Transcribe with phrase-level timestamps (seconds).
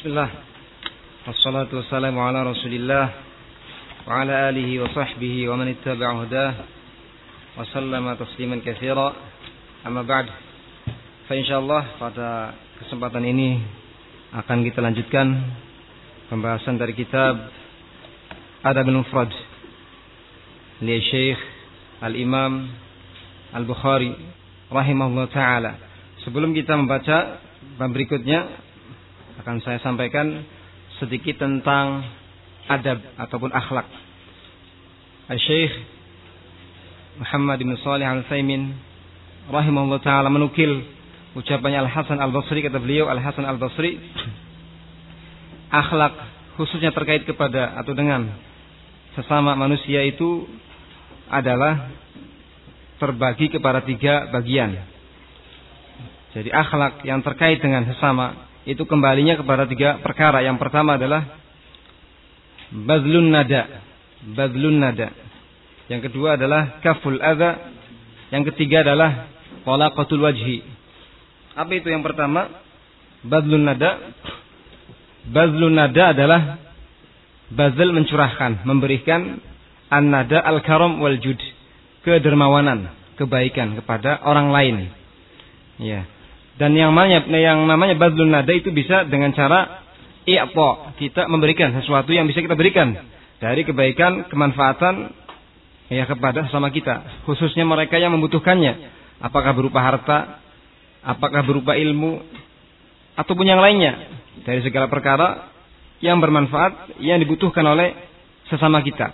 [0.00, 0.32] Bismillah.
[1.28, 3.04] Wassalatu wassalamu ala rasulillah
[4.08, 6.50] Wa ala alihi wa sahbihi wa man ittaba'a hudah.
[7.60, 9.12] Wa sallama tasliman kathira
[9.84, 10.24] Amma ba'd.
[11.28, 13.60] Fa insyaallah pada kesempatan ini
[14.40, 15.36] Akan kita lanjutkan
[16.32, 17.36] Pembahasan dari kitab
[18.64, 19.28] Adab al-Mufrad
[20.80, 21.40] Li Syekh
[22.00, 22.72] Al-Imam
[23.52, 24.16] Al-Bukhari
[24.72, 25.76] Rahimahullah Ta'ala.
[26.24, 27.36] Sebelum kita membaca
[27.76, 28.69] berikutnya
[29.40, 30.44] akan saya sampaikan
[31.00, 32.04] sedikit tentang
[32.68, 33.88] adab ataupun akhlak.
[35.32, 35.72] Al-Syekh
[37.16, 38.76] Muhammad bin Salih Al-Thaymin
[39.48, 40.84] rahimahullah taala menukil
[41.32, 43.96] ucapannya Al-Hasan Al-Basri kata beliau Al-Hasan Al-Basri
[45.80, 46.14] akhlak
[46.60, 48.28] khususnya terkait kepada atau dengan
[49.16, 50.44] sesama manusia itu
[51.30, 51.88] adalah
[53.00, 54.76] terbagi kepada tiga bagian.
[56.36, 60.46] Jadi akhlak yang terkait dengan sesama itu kembalinya kepada tiga perkara.
[60.46, 61.26] Yang pertama adalah
[62.70, 63.82] bazlun nada.
[64.22, 65.10] Bazlun nada.
[65.90, 67.74] Yang kedua adalah kaful adha.
[68.30, 69.26] Yang ketiga adalah
[69.66, 70.62] talaqatul wajhi.
[71.58, 72.46] Apa itu yang pertama?
[73.26, 74.14] Bazlun nada.
[75.26, 76.70] Bazlun nada adalah
[77.50, 79.42] bazl mencurahkan, memberikan
[79.90, 81.38] an-nada al-karam wal jud,
[82.06, 84.76] kedermawanan, kebaikan kepada orang lain.
[85.82, 86.06] Ya.
[86.60, 89.80] Dan yang namanya yang namanya badlun nada itu bisa dengan cara
[90.28, 92.92] i'ta, kita memberikan sesuatu yang bisa kita berikan
[93.40, 95.08] dari kebaikan, kemanfaatan
[95.88, 99.00] ya kepada sesama kita, khususnya mereka yang membutuhkannya.
[99.24, 100.40] Apakah berupa harta,
[101.00, 102.20] apakah berupa ilmu
[103.16, 103.96] ataupun yang lainnya
[104.44, 105.48] dari segala perkara
[106.04, 107.92] yang bermanfaat yang dibutuhkan oleh
[108.48, 109.12] sesama kita.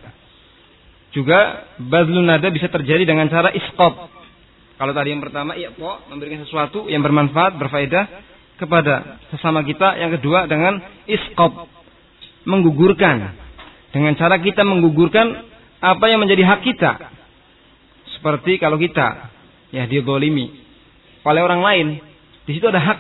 [1.15, 3.95] Juga badlun nada bisa terjadi dengan cara isqab,
[4.77, 8.05] kalau tadi yang pertama, iya po, memberikan sesuatu yang bermanfaat, berfaedah
[8.61, 9.97] kepada sesama kita.
[9.97, 10.77] Yang kedua dengan
[11.09, 11.69] iskop,
[12.45, 13.33] menggugurkan.
[13.89, 15.49] Dengan cara kita menggugurkan
[15.81, 16.93] apa yang menjadi hak kita.
[18.21, 19.33] Seperti kalau kita
[19.73, 20.53] ya didolimi
[21.25, 21.87] oleh orang lain,
[22.45, 22.99] di situ ada hak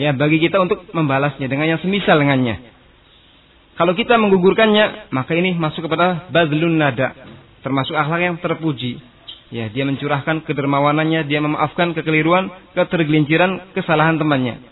[0.00, 2.72] ya bagi kita untuk membalasnya dengan yang semisal dengannya.
[3.76, 7.12] Kalau kita menggugurkannya, maka ini masuk kepada badlun nada,
[7.60, 9.00] termasuk akhlak yang terpuji.
[9.50, 14.62] Ya, dia mencurahkan kedermawanannya, dia memaafkan kekeliruan, ketergelinciran, kesalahan temannya.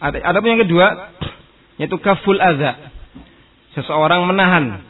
[0.00, 0.86] Ada, ada pun yang kedua,
[1.76, 2.88] yaitu kaful adza.
[3.76, 4.80] Seseorang menahan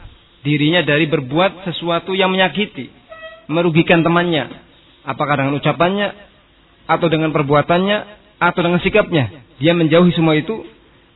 [0.47, 2.87] dirinya dari berbuat sesuatu yang menyakiti,
[3.51, 4.47] merugikan temannya.
[5.03, 6.07] Apakah dengan ucapannya,
[6.87, 7.97] atau dengan perbuatannya,
[8.39, 9.59] atau dengan sikapnya.
[9.59, 10.63] Dia menjauhi semua itu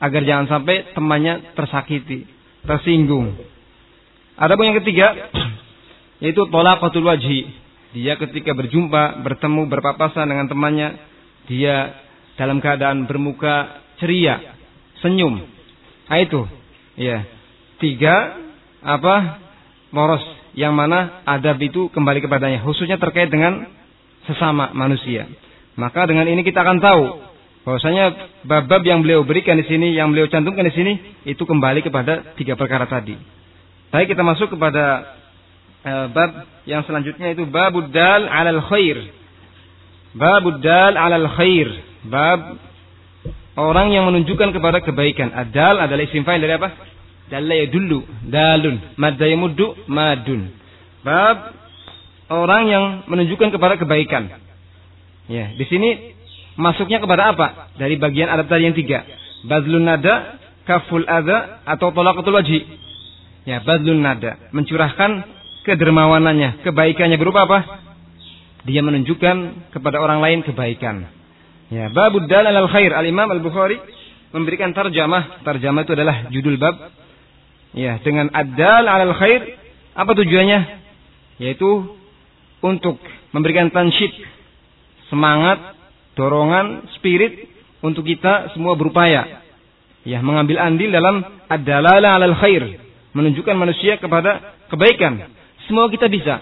[0.03, 2.27] agar jangan sampai temannya tersakiti,
[2.67, 3.31] tersinggung.
[4.35, 5.31] Ada pun yang ketiga,
[6.23, 10.99] yaitu tolakatul wajhi dia ketika berjumpa, bertemu, berpapasan dengan temannya,
[11.47, 11.95] dia
[12.35, 14.55] dalam keadaan bermuka ceria,
[14.99, 15.43] senyum.
[16.07, 16.43] Nah itu,
[16.99, 17.23] ya.
[17.77, 18.35] Tiga,
[18.83, 19.45] apa?
[19.93, 20.23] Moros
[20.57, 23.69] yang mana adab itu kembali kepadanya, khususnya terkait dengan
[24.27, 25.29] sesama manusia.
[25.77, 27.03] Maka dengan ini kita akan tahu
[27.63, 28.05] bahwasanya
[28.43, 30.93] bab-bab yang beliau berikan di sini, yang beliau cantumkan di sini
[31.23, 33.15] itu kembali kepada tiga perkara tadi.
[33.93, 35.16] Baik kita masuk kepada
[35.87, 36.31] Eh, bab
[36.67, 38.97] yang selanjutnya itu babud dal alal khair.
[40.11, 41.67] Babud dal alal khair.
[42.11, 42.59] Bab
[43.55, 45.31] orang yang menunjukkan kepada kebaikan.
[45.31, 46.75] Adal adalah isim fa'il dari apa?
[47.31, 48.99] Dalla yadullu, dalun.
[48.99, 50.51] Madda yamuddu, madun.
[51.07, 51.55] Bab
[52.35, 54.27] orang yang menunjukkan kepada kebaikan.
[55.31, 56.19] Ya, di sini
[56.59, 57.71] masuknya kepada apa?
[57.79, 59.07] Dari bagian adab tadi yang tiga.
[59.47, 60.35] Badlun nada,
[60.67, 62.59] kaful ada atau tolakatul wajhi.
[63.47, 64.51] Ya, badlun nada.
[64.51, 65.36] Mencurahkan
[65.67, 67.59] kedermawanannya, kebaikannya berupa apa?
[68.63, 71.11] Dia menunjukkan kepada orang lain kebaikan.
[71.67, 72.95] Ya, babud dalal al khair.
[72.95, 73.75] Al Imam Al Bukhari
[74.31, 75.43] memberikan tarjamah.
[75.43, 76.95] Tarjamah itu adalah judul bab.
[77.75, 79.59] Ya, dengan ad-dal al khair
[79.91, 80.59] apa tujuannya?
[81.43, 81.99] Yaitu
[82.63, 82.97] untuk
[83.35, 84.15] memberikan tansyid,
[85.11, 85.75] semangat,
[86.15, 87.51] dorongan, spirit
[87.83, 89.45] untuk kita semua berupaya
[90.07, 91.19] ya mengambil andil dalam
[91.51, 92.79] ad-dalalah 'alal khair,
[93.11, 95.35] menunjukkan manusia kepada kebaikan.
[95.67, 96.39] Semua kita bisa.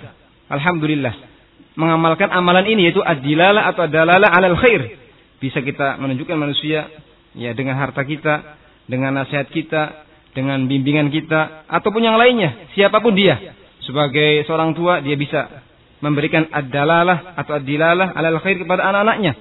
[0.48, 1.34] Alhamdulillah.
[1.76, 4.96] Mengamalkan amalan ini yaitu adilala atau adalala alal khair.
[5.42, 6.88] Bisa kita menunjukkan manusia
[7.36, 8.56] ya dengan harta kita,
[8.88, 13.56] dengan nasihat kita, dengan bimbingan kita ataupun yang lainnya, siapa pun dia.
[13.84, 15.66] Sebagai seorang tua dia bisa
[16.00, 19.34] memberikan ad-dalalah atau ad-dilalah alal khair kepada anak-anaknya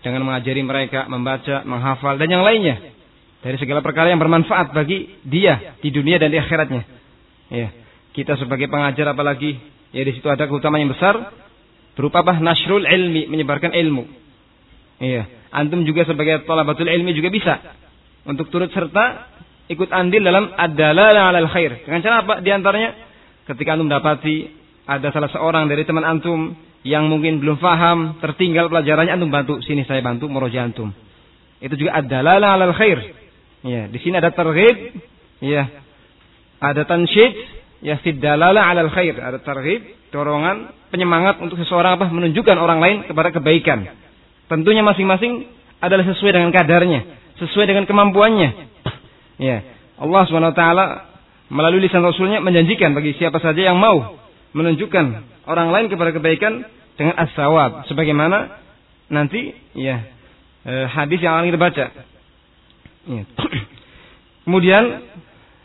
[0.00, 2.92] dengan mengajari mereka membaca, menghafal dan yang lainnya
[3.40, 6.82] dari segala perkara yang bermanfaat bagi dia di dunia dan di akhiratnya.
[7.50, 7.68] Ya.
[8.10, 9.54] Kita sebagai pengajar apalagi
[9.94, 11.30] ya di situ ada keutamaan yang besar
[11.94, 12.38] berupa apa?
[12.42, 14.04] Nasrul ilmi, menyebarkan ilmu.
[15.00, 15.28] Iya.
[15.50, 17.54] Antum juga sebagai talabatul ilmi juga bisa
[18.26, 19.30] untuk turut serta
[19.70, 21.86] ikut andil dalam adalah 'alal khair.
[21.86, 22.34] Dengan cara apa?
[22.42, 22.90] Di antaranya
[23.46, 24.50] ketika antum dapati
[24.86, 29.84] ada salah seorang dari teman antum yang mungkin belum faham, tertinggal pelajarannya antum bantu, sini
[29.84, 30.90] saya bantu meroja antum.
[31.62, 32.98] Itu juga adalah 'alal khair.
[33.60, 34.96] Ya, di sini ada terghib,
[35.44, 35.68] ya.
[36.60, 42.08] Ada tansyid, ya fid dalala 'alal khair, ada terghib, dorongan, penyemangat untuk seseorang apa?
[42.08, 43.88] menunjukkan orang lain kepada kebaikan.
[44.50, 45.46] Tentunya masing-masing
[45.80, 47.00] adalah sesuai dengan kadarnya,
[47.40, 48.50] sesuai dengan kemampuannya.
[49.40, 49.64] Ya,
[49.96, 50.62] Allah swt
[51.50, 54.20] melalui lisan Rasulnya menjanjikan bagi siapa saja yang mau
[54.54, 55.04] menunjukkan
[55.50, 56.62] orang lain kepada kebaikan
[56.94, 58.60] dengan as-sawab sebagaimana
[59.10, 60.04] nanti ya
[60.62, 61.84] eh, hadis yang akan kita baca.
[63.10, 63.22] Ya.
[64.46, 64.82] Kemudian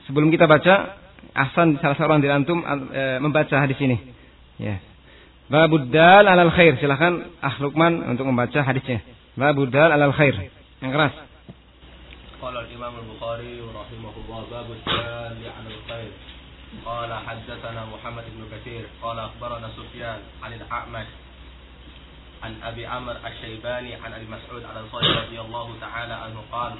[0.10, 1.05] sebelum kita baca
[1.35, 3.97] Ahsan salah seorang dari antum e, membaca hadis ini.
[4.59, 4.83] Ya.
[5.51, 6.79] Babudal alal khair.
[6.79, 9.03] Silakan Ah Lukman untuk membaca hadisnya.
[9.39, 10.35] Babudal alal khair.
[10.83, 11.15] Yang keras.
[12.41, 16.13] Qala al-Imam al-Bukhari rahimahullah babudal alal khair.
[16.87, 21.07] قال حدثنا محمد بن كثير قال أخبرنا سفيان عن الأعمش
[22.43, 26.73] عن أبي عمرو الشيباني عن أبي مسعود الأنصاري رضي الله تعالى عنه قال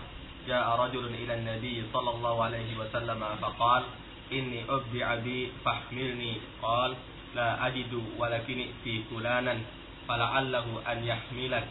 [0.47, 3.83] جاء رجل إلى النبي صلى الله عليه وسلم فقال
[4.33, 6.33] إني أبدع بي فاحملني
[6.63, 6.95] قال
[7.35, 9.55] لا أجد ولكن في فلانا
[10.09, 11.67] فلعله أن يحملك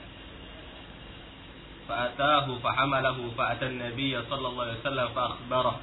[1.89, 5.75] فأتاه فحمله فأتى النبي صلى الله عليه وسلم فأخبره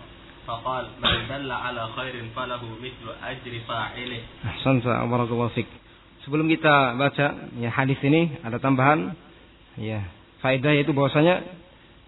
[0.46, 5.70] فقال من دل على خير فله مثل أجر فاعله أحسنت بارك الله فيك
[6.26, 9.14] Sebelum kita baca ya hadis ini ada tambahan
[9.78, 10.02] ya
[10.42, 11.38] faedah yaitu bahwasanya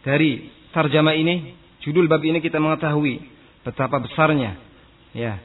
[0.02, 1.54] dari tarjama ini
[1.86, 3.22] judul bab ini kita mengetahui
[3.63, 4.59] betapa besarnya
[5.15, 5.39] ya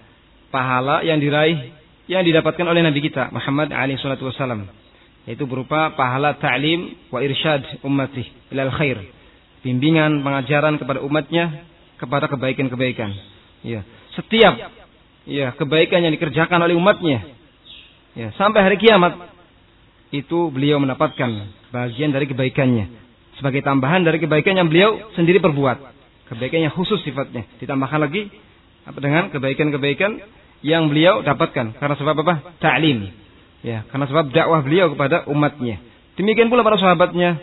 [0.51, 1.73] pahala yang diraih
[2.11, 4.67] yang didapatkan oleh Nabi kita Muhammad alaihi salatu wasallam
[5.29, 8.97] yaitu berupa pahala ta'lim wa irsyad ummati ilal khair.
[9.61, 11.69] Bimbingan pengajaran kepada umatnya
[12.01, 13.13] kepada kebaikan-kebaikan.
[13.61, 13.85] Ya
[14.17, 14.57] setiap
[15.29, 17.29] ya kebaikan yang dikerjakan oleh umatnya
[18.17, 19.29] ya sampai hari kiamat
[20.09, 21.29] itu beliau mendapatkan
[21.69, 23.07] bagian dari kebaikannya.
[23.37, 25.98] Sebagai tambahan dari kebaikan yang beliau sendiri perbuat
[26.29, 28.29] kebaikan yang khusus sifatnya ditambahkan lagi
[28.89, 30.21] apa dengan kebaikan-kebaikan
[30.65, 32.35] yang beliau dapatkan karena sebab apa?
[32.59, 33.11] Ta'lim.
[33.63, 35.83] Ya, karena sebab dakwah beliau kepada umatnya.
[36.15, 37.39] Demikian pula para sahabatnya,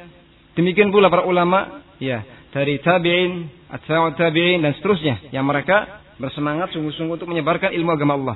[0.56, 2.24] demikian pula para ulama, ya,
[2.56, 8.36] dari tabi'in, atba'ut tabi'in dan seterusnya yang mereka bersemangat sungguh-sungguh untuk menyebarkan ilmu agama Allah.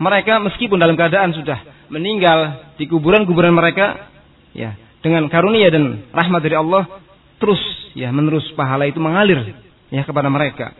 [0.00, 4.08] Mereka meskipun dalam keadaan sudah meninggal di kuburan-kuburan mereka,
[4.56, 6.88] ya, dengan karunia dan rahmat dari Allah,
[7.36, 7.60] terus
[7.92, 10.72] ya menerus pahala itu mengalir ya kepada mereka.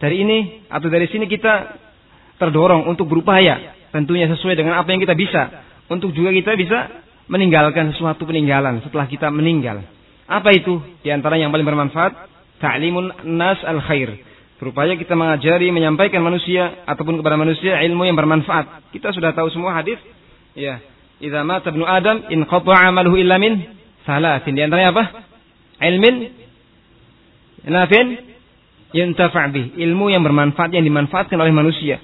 [0.00, 0.38] Dari ini
[0.72, 1.76] atau dari sini kita
[2.40, 5.42] terdorong untuk berupaya tentunya sesuai dengan apa yang kita bisa
[5.92, 6.78] untuk juga kita bisa
[7.28, 9.84] meninggalkan sesuatu peninggalan setelah kita meninggal.
[10.30, 10.78] Apa itu?
[11.02, 12.12] Di antara yang paling bermanfaat,
[12.62, 14.22] ta'limun nas al khair.
[14.62, 18.92] Berupaya kita mengajari, menyampaikan manusia ataupun kepada manusia ilmu yang bermanfaat.
[18.92, 19.96] Kita sudah tahu semua hadis.
[20.52, 20.78] Ya,
[21.18, 23.56] idza mata ibnu Adam in qata'a amaluhu illa min
[24.04, 24.52] salasin.
[24.52, 25.04] Di antaranya apa?
[25.80, 26.14] Ilmin
[27.68, 28.30] nafin
[28.94, 29.66] yantafa' bih.
[29.76, 31.98] Ilmu yang bermanfaat yang dimanfaatkan oleh manusia.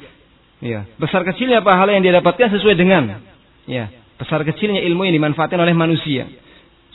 [0.56, 3.20] Ya, besar kecilnya pahala yang dia dapatkan sesuai dengan
[3.68, 6.24] ya, besar kecilnya ilmu yang dimanfaatkan oleh manusia.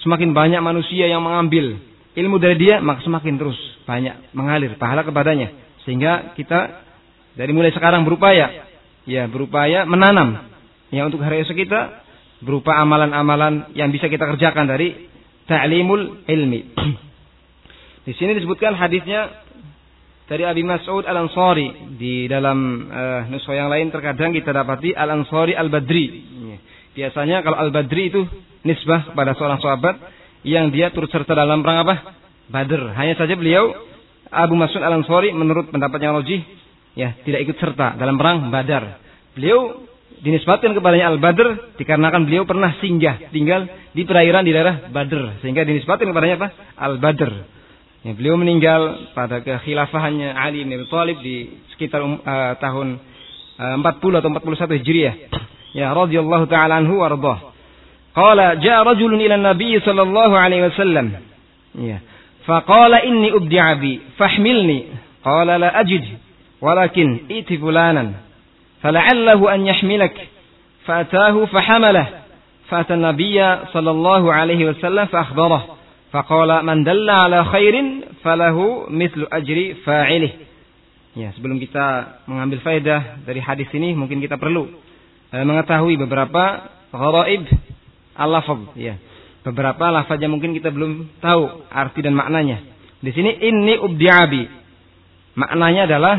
[0.01, 1.77] Semakin banyak manusia yang mengambil
[2.17, 5.53] ilmu dari dia, maka semakin terus banyak mengalir pahala kepadanya.
[5.85, 6.81] Sehingga kita
[7.37, 8.65] dari mulai sekarang berupaya
[9.05, 10.49] ya, berupaya menanam
[10.89, 12.01] ya untuk hari esok kita
[12.41, 15.05] berupa amalan-amalan yang bisa kita kerjakan dari
[15.45, 16.61] ta'limul ilmi.
[18.01, 19.29] Di sini disebutkan hadisnya
[20.25, 26.05] dari Abi Mas'ud Al-Ansari di dalam uh, nuswa yang lain terkadang kita dapati Al-Ansari Al-Badri.
[26.97, 28.21] Biasanya kalau Al-Badri itu
[28.65, 29.95] nisbah kepada seorang sahabat
[30.41, 31.95] yang dia turut serta dalam perang apa?
[32.49, 32.97] Badr.
[32.97, 33.69] Hanya saja beliau
[34.31, 36.41] Abu Mas'ud Al-Ansari menurut pendapatnya Rajih
[36.97, 38.97] ya tidak ikut serta dalam perang Badar.
[39.37, 39.85] Beliau
[40.25, 46.09] dinisbatkan kepadanya Al-Badr dikarenakan beliau pernah singgah tinggal di perairan di daerah Badr sehingga dinisbatkan
[46.09, 46.49] kepadanya apa?
[46.79, 47.60] Al-Badr.
[48.01, 52.97] Ya, beliau meninggal pada kekhilafahannya Ali bin Abi Thalib di sekitar uh, tahun
[53.61, 55.15] uh, 40 atau 41 Hijriah.
[55.77, 57.53] Ya, radhiyallahu taala anhu warḍah.
[58.17, 61.13] Qala jaa rajulun ila Nabi sallallahu alaihi wasallam.
[61.77, 62.01] Ya.
[62.49, 64.89] Faqala inni ubdi'a bi fahmilni.
[65.21, 66.01] Qala la ajid
[66.57, 68.17] walakin iti fulanan.
[68.81, 70.17] Fala'allahu an yahmilak.
[70.89, 72.25] Fa'atahu fahamalah.
[72.65, 73.37] Fa'ata an-nabiy
[73.69, 75.80] sallallahu alaihi wasallam fa akhbarahu.
[76.11, 80.31] Faqala man dalla ala khairin falahu mithlu ajri fa'ilih.
[81.15, 84.67] Ya, sebelum kita mengambil faedah dari hadis ini mungkin kita perlu
[85.31, 87.47] eh, mengetahui beberapa gharaib
[88.15, 88.99] al-lafaz, ya.
[89.41, 92.61] Beberapa lafaz yang mungkin kita belum tahu arti dan maknanya.
[93.01, 94.43] Di sini ini ubdi'abi.
[95.33, 96.15] Maknanya adalah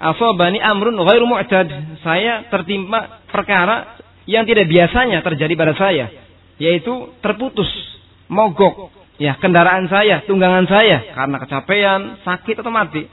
[0.00, 1.68] asabani amrun ghairu mu'tad.
[2.00, 6.08] Saya tertimpa perkara yang tidak biasanya terjadi pada saya,
[6.56, 7.68] yaitu terputus,
[8.32, 13.04] mogok, ya kendaraan saya, tunggangan saya karena kecapean, sakit atau mati.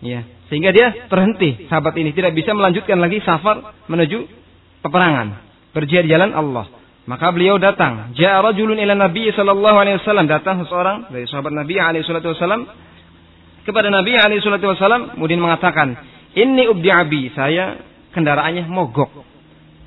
[0.00, 1.68] Ya, sehingga dia terhenti.
[1.68, 4.24] Sahabat ini tidak bisa melanjutkan lagi safar menuju
[4.80, 5.44] peperangan,
[5.76, 6.66] berjihad jalan Allah.
[7.08, 8.12] Maka beliau datang.
[8.12, 12.68] Ja'a rajulun ila Nabi sallallahu alaihi wasallam, datang seseorang dari sahabat Nabi alaihi salatu wasallam
[13.64, 15.96] kepada Nabi alaihi salatu wasallam kemudian mengatakan,
[16.36, 17.80] "Inni ubdi abi, saya
[18.12, 19.12] kendaraannya mogok."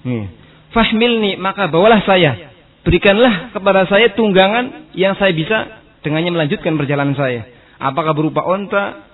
[0.05, 0.25] Nih.
[0.73, 2.50] Fahmilni, maka bawalah saya.
[2.81, 7.45] Berikanlah kepada saya tunggangan yang saya bisa dengannya melanjutkan perjalanan saya.
[7.77, 9.05] Apakah berupa onta,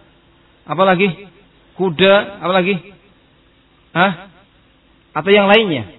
[0.63, 1.27] apalagi
[1.75, 2.97] kuda, apalagi
[3.97, 4.13] Hah?
[5.17, 5.97] Atau yang lainnya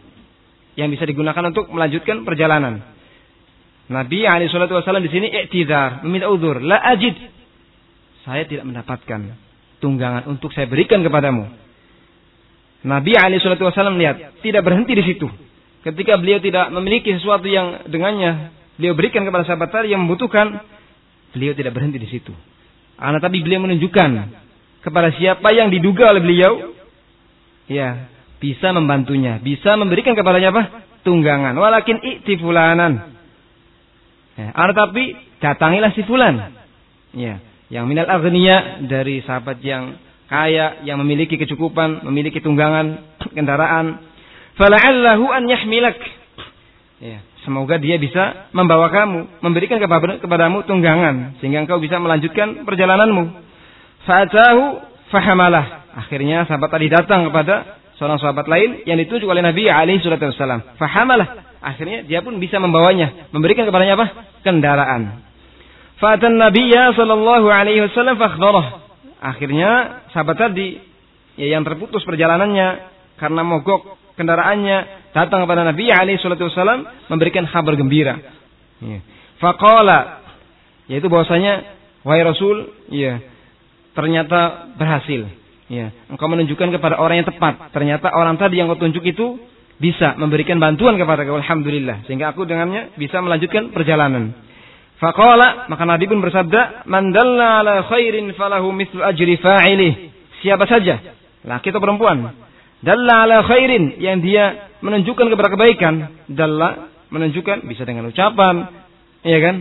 [0.78, 2.78] yang bisa digunakan untuk melanjutkan perjalanan.
[3.90, 7.18] Nabi alaihi salatu wasallam di sini i'tidar, meminta uzur, la ajid.
[8.22, 9.34] Saya tidak mendapatkan
[9.82, 11.50] tunggangan untuk saya berikan kepadamu.
[12.86, 15.26] Nabi alaihi salatu wasallam lihat, tidak berhenti di situ.
[15.86, 20.62] Ketika beliau tidak memiliki sesuatu yang dengannya beliau berikan kepada sahabat tadi yang membutuhkan,
[21.34, 22.34] beliau tidak berhenti di situ.
[22.98, 24.10] Anak tapi beliau menunjukkan
[24.82, 26.74] kepada siapa yang diduga oleh beliau,
[27.70, 30.62] ya bisa membantunya, bisa memberikan kepadanya apa?
[31.02, 31.54] Tunggangan.
[31.54, 33.14] Walakin ikti fulanan.
[34.38, 36.54] Ya, tapi datangilah si fulan.
[37.14, 39.98] Ya, yang minal agniya dari sahabat yang
[40.30, 44.07] kaya, yang memiliki kecukupan, memiliki tunggangan kendaraan,
[44.58, 45.98] fala'allahu an yahmilak.
[46.98, 53.24] Ya, semoga dia bisa membawa kamu, memberikan kepadamu tunggangan sehingga engkau bisa melanjutkan perjalananmu.
[54.04, 54.62] Fa'atahu
[55.14, 55.88] fahamalah.
[55.94, 60.74] Akhirnya sahabat tadi datang kepada seorang sahabat lain yang ditunjuk oleh Nabi alaihi salatu wasallam.
[60.78, 61.58] Fahamalah.
[61.58, 64.06] Akhirnya dia pun bisa membawanya, memberikan kepadanya apa?
[64.46, 65.26] Kendaraan.
[65.98, 68.86] Fa'atan Nabiya sallallahu alaihi wasallam fakhbarah.
[69.18, 70.78] Akhirnya sahabat tadi
[71.34, 72.86] ya, yang terputus perjalanannya
[73.18, 78.18] karena mogok kendaraannya datang kepada Nabi alaihi salatu wasallam memberikan kabar gembira.
[78.82, 78.98] Ya.
[80.88, 83.22] Yaitu bahwasanya wahai Rasul, ya,
[83.94, 85.30] ternyata berhasil.
[85.68, 87.70] Ya, engkau menunjukkan kepada orang yang tepat.
[87.76, 89.36] Ternyata orang tadi yang kau tunjuk itu
[89.76, 91.36] bisa memberikan bantuan kepada kau.
[91.36, 92.08] Alhamdulillah.
[92.08, 94.32] Sehingga aku dengannya bisa melanjutkan perjalanan.
[94.96, 99.92] Faqala, maka Nabi pun bersabda, "Man dalla ala khairin falahu mithlu ajri fa'ilih."
[100.40, 100.98] Siapa saja,
[101.44, 102.32] laki atau perempuan,
[102.78, 105.94] Dalla ala khairin yang dia menunjukkan kepada kebaikan.
[106.30, 108.68] Dalla menunjukkan bisa dengan ucapan,
[109.24, 109.56] iya kan?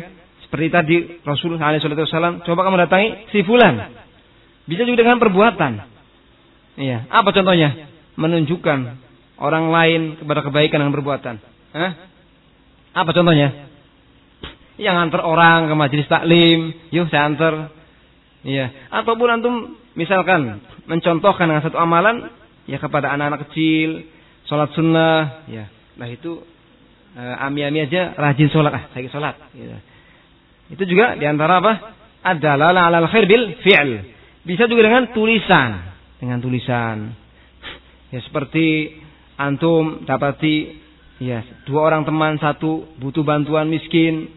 [0.46, 0.96] Seperti tadi
[1.28, 3.92] Rasulullah SAW, coba kamu datangi si fulan.
[4.68, 5.72] Bisa juga dengan perbuatan.
[6.78, 7.90] Iya, apa contohnya?
[8.20, 8.80] Menunjukkan
[9.42, 11.36] orang lain kepada kebaikan dengan perbuatan.
[11.74, 11.92] Hah?
[12.94, 13.68] Apa contohnya?
[14.78, 17.74] Yang antar orang ke majelis taklim, yuk saya antar.
[18.46, 19.56] Iya, ataupun antum
[19.98, 22.30] misalkan mencontohkan dengan satu amalan
[22.68, 24.06] ya kepada anak-anak kecil,
[24.46, 25.66] sholat sunnah, ya.
[25.98, 26.44] Nah itu
[27.16, 29.36] eh, ami-ami aja rajin sholat, ah saya sholat.
[29.56, 29.72] Gitu.
[30.76, 31.74] Itu juga di antara apa?
[32.28, 33.92] Adalah alal khair bil fi'l.
[34.44, 37.16] Bisa juga dengan tulisan, dengan tulisan.
[38.12, 38.96] Ya seperti
[39.40, 40.80] antum dapati
[41.20, 44.28] ya dua orang teman satu butuh bantuan miskin,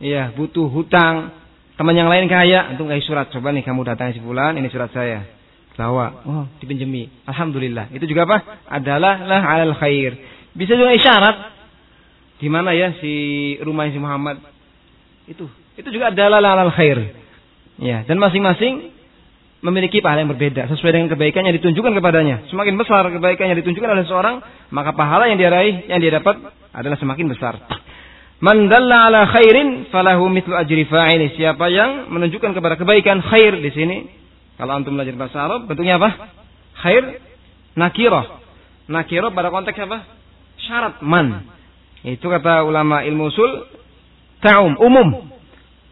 [0.00, 1.32] ya butuh hutang,
[1.76, 4.92] teman yang lain kaya, antum kasih surat, coba nih kamu datang si bulan, ini surat
[4.92, 5.43] saya
[5.74, 7.10] bawa oh dipinjemi.
[7.26, 7.90] Alhamdulillah.
[7.90, 8.38] Itu juga apa?
[8.70, 10.14] Adalah lah alal khair.
[10.54, 11.36] Bisa juga isyarat.
[12.38, 13.12] Di mana ya si
[13.62, 14.38] rumah si Muhammad?
[15.26, 15.50] Itu.
[15.74, 16.98] Itu juga adalah lah alal khair.
[17.82, 18.94] Ya dan masing-masing
[19.66, 20.70] memiliki pahala yang berbeda.
[20.70, 22.46] Sesuai dengan kebaikan yang ditunjukkan kepadanya.
[22.52, 24.34] Semakin besar kebaikan yang ditunjukkan oleh seorang
[24.70, 26.38] maka pahala yang dia raih yang dia dapat
[26.70, 27.58] adalah semakin besar.
[28.38, 31.34] Man dalla ala khairin falahu mithlu ajri fa'ili.
[31.34, 34.23] Siapa yang menunjukkan kepada kebaikan khair di sini
[34.54, 36.30] kalau antum belajar bahasa Arab, bentuknya apa?
[36.78, 37.18] Khair
[37.74, 38.38] nakirah.
[38.86, 40.06] Nakirah pada konteks apa?
[40.62, 41.42] Syarat man.
[42.06, 43.66] Itu kata ulama ilmu usul
[44.38, 45.26] ta'um, umum.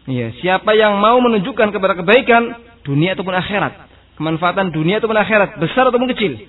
[0.07, 3.87] Iya, siapa yang mau menunjukkan kepada kebaikan dunia ataupun akhirat,
[4.19, 6.47] kemanfaatan dunia ataupun akhirat, besar ataupun kecil.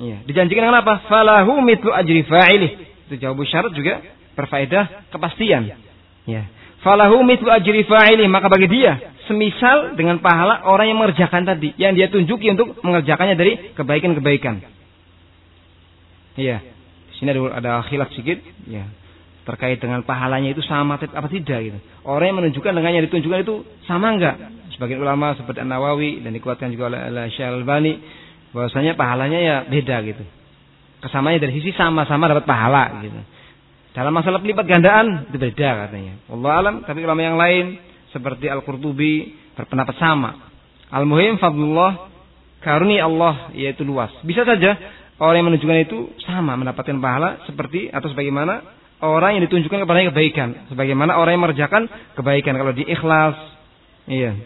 [0.00, 1.04] Iya, dijanjikan dengan apa?
[1.04, 2.70] Falahu mitlu ajri fa'ilih.
[3.08, 4.00] Itu jawab syarat juga
[4.32, 5.68] berfaedah kepastian.
[6.24, 6.48] Ya.
[6.80, 11.94] Falahu mitlu ajri fa'ilih, maka bagi dia semisal dengan pahala orang yang mengerjakan tadi, yang
[11.94, 14.62] dia tunjuki untuk mengerjakannya dari kebaikan-kebaikan.
[16.38, 16.58] Iya.
[17.12, 18.88] Di sini ada, ada khilaf sedikit, ya.
[19.42, 21.78] Terkait dengan pahalanya itu sama apa tidak gitu.
[22.06, 23.54] Orang yang menunjukkan dengan yang ditunjukkan itu
[23.90, 24.38] sama enggak?
[24.78, 27.92] Sebagian ulama seperti An-Nawawi dan dikuatkan juga oleh, oleh Syalbani
[28.54, 30.22] bahwasanya pahalanya ya beda gitu.
[31.02, 33.18] Kesamanya dari sisi sama-sama dapat pahala gitu.
[33.92, 36.14] Dalam masalah pelipat gandaan itu beda katanya.
[36.30, 40.52] Allah alam, tapi ulama yang lain seperti Al-Qurtubi berpendapat sama.
[40.92, 42.12] Al-muhim fadlullah
[42.60, 44.12] karunia Allah yaitu luas.
[44.22, 44.76] Bisa saja
[45.18, 48.60] orang yang menunjukkan itu sama mendapatkan pahala seperti atau sebagaimana
[49.02, 53.34] orang yang ditunjukkan kepada kebaikan, sebagaimana orang yang mengerjakan kebaikan kalau di ikhlas.
[54.06, 54.38] Iya.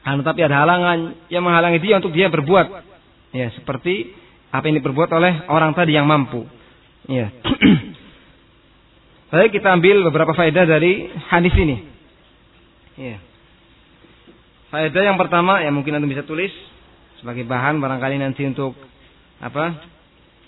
[0.00, 2.66] Nah, tetapi ada halangan yang menghalangi dia untuk dia berbuat.
[3.36, 4.16] Ya, seperti
[4.50, 6.48] apa yang diperbuat oleh orang tadi yang mampu.
[7.06, 7.30] Ya.
[9.30, 11.89] Baik, kita ambil beberapa faedah dari hadis ini.
[13.00, 13.16] Ya.
[14.68, 16.52] Faedah yang pertama yang mungkin Anda bisa tulis
[17.16, 18.76] sebagai bahan barangkali nanti untuk
[19.40, 19.88] apa?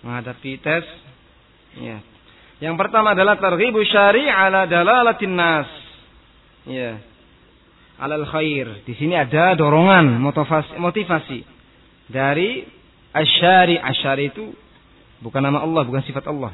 [0.03, 0.85] menghadapi tes.
[1.79, 2.03] Ya.
[2.59, 5.71] Yang pertama adalah targhibu syari' ala dalalatin nas.
[6.67, 6.99] Ya.
[8.03, 8.83] Alal khair.
[8.83, 11.39] Di sini ada dorongan motivasi, motivasi
[12.11, 12.67] dari
[13.15, 13.79] asyari.
[13.79, 14.51] Asyari itu
[15.23, 16.51] bukan nama Allah, bukan sifat Allah.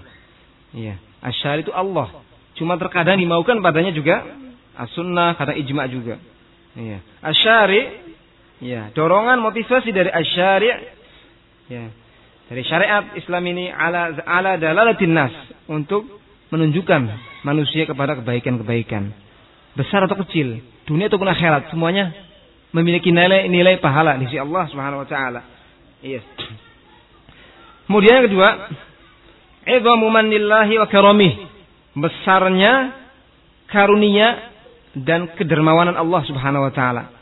[0.76, 1.00] Iya.
[1.24, 2.20] Asyari itu Allah.
[2.60, 4.28] Cuma terkadang dimaukan padanya juga
[4.78, 6.22] as-sunnah karena ijma juga.
[6.78, 7.02] Iya.
[7.20, 8.08] Asyari
[8.58, 10.74] Ya, dorongan motivasi dari asyari'
[11.70, 11.84] ya.
[12.48, 15.30] Dari syariat Islam ini ala ala dalalatin nas
[15.68, 16.08] untuk
[16.48, 17.00] menunjukkan
[17.44, 19.12] manusia kepada kebaikan-kebaikan.
[19.76, 22.10] Besar atau kecil, dunia ataupun akhirat, semuanya
[22.72, 25.40] memiliki nilai-nilai pahala di sisi Allah Subhanahu wa taala.
[26.02, 26.24] Iya.
[27.86, 28.48] Kemudian yang kedua,
[29.68, 31.32] idzamu manillahi wa karamih.
[31.94, 32.96] Besarnya
[33.70, 34.47] karunia
[34.96, 37.12] dan kedermawanan Allah Subhanahu wa taala.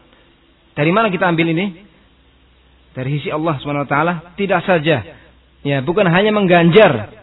[0.76, 1.86] Dari mana kita ambil ini?
[2.92, 5.02] Dari sisi Allah Subhanahu wa taala, tidak saja
[5.66, 7.22] ya, bukan hanya mengganjar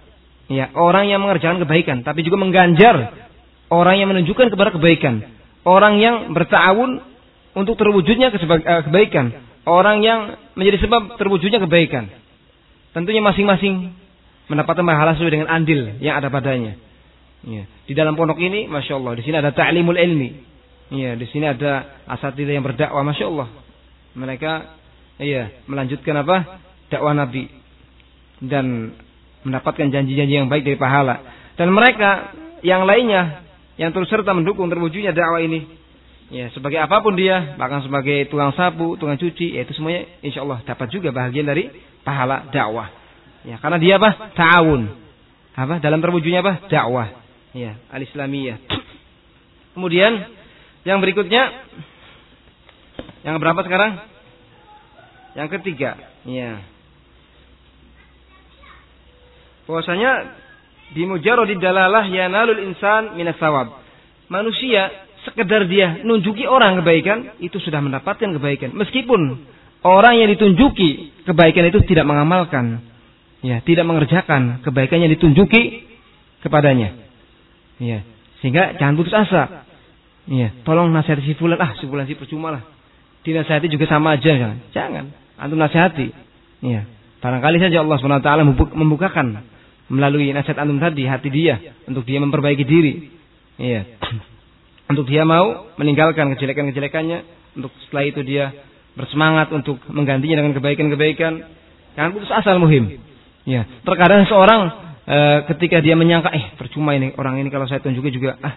[0.51, 3.25] ya orang yang mengerjakan kebaikan, tapi juga mengganjar
[3.71, 5.23] orang yang menunjukkan kepada kebaikan,
[5.63, 7.01] orang yang bertawun
[7.55, 9.25] untuk terwujudnya eh, kebaikan,
[9.65, 10.19] orang yang
[10.53, 12.09] menjadi sebab terwujudnya kebaikan.
[12.93, 13.89] Tentunya masing-masing
[14.51, 16.77] mendapatkan pahala sesuai dengan andil yang ada padanya.
[17.43, 17.63] Ya.
[17.87, 20.53] Di dalam pondok ini, masya Allah, di sini ada ta'limul ilmi,
[20.93, 23.49] Iya, di sini ada asatidah yang berdakwah, masya Allah.
[24.13, 24.51] Mereka,
[25.17, 26.61] iya, melanjutkan apa?
[26.93, 27.49] Dakwah Nabi
[28.43, 28.93] dan
[29.41, 31.23] mendapatkan janji-janji yang baik dari pahala.
[31.57, 33.41] Dan mereka yang lainnya
[33.79, 35.65] yang terus serta mendukung terwujudnya dakwah ini,
[36.29, 40.45] ya sebagai apa pun dia, bahkan sebagai tukang sapu, tukang cuci, ya itu semuanya insya
[40.45, 41.73] Allah dapat juga bahagian dari
[42.05, 42.93] pahala dakwah.
[43.43, 44.31] Ya, karena dia apa?
[44.37, 44.93] Ta'awun.
[45.57, 45.81] Apa?
[45.81, 46.69] Dalam terwujudnya apa?
[46.69, 47.22] Dakwah.
[47.53, 48.57] Ya, al-Islamiyah.
[49.77, 50.25] Kemudian
[50.83, 51.49] yang berikutnya
[53.23, 54.03] yang berapa sekarang?
[55.37, 55.97] Yang ketiga.
[56.27, 56.61] Ya.
[59.69, 60.33] Bahwasanya
[60.93, 63.79] di mujarradid dalalah yanalul insan minas sawab.
[64.27, 64.91] Manusia
[65.23, 69.39] sekedar dia nunjuki orang kebaikan itu sudah mendapatkan kebaikan meskipun
[69.87, 72.83] orang yang ditunjuki kebaikan itu tidak mengamalkan
[73.39, 75.87] ya tidak mengerjakan kebaikan yang ditunjuki
[76.43, 77.02] kepadanya
[77.79, 78.05] ya
[78.41, 79.63] sehingga jangan putus asa
[80.23, 82.63] Iya, tolong nasihati si fulan, ah si fulan si percuma lah.
[83.27, 84.59] Dinasihati juga sama aja, jangan.
[84.71, 85.05] Jangan,
[85.35, 86.07] antum nasihati.
[86.63, 86.87] Iya.
[87.19, 88.29] Barangkali saja Allah SWT
[88.75, 89.43] membukakan
[89.91, 93.11] melalui nasihat antum tadi hati dia untuk dia memperbaiki diri.
[93.59, 93.83] Iya.
[94.91, 97.23] Untuk dia mau meninggalkan kejelekan-kejelekannya,
[97.55, 98.51] untuk setelah itu dia
[98.93, 101.33] bersemangat untuk menggantinya dengan kebaikan-kebaikan.
[101.97, 102.99] Jangan putus asa muhim.
[103.47, 105.17] Ya, terkadang seorang e,
[105.53, 108.55] ketika dia menyangka, eh percuma ini orang ini kalau saya tunjuki juga, ah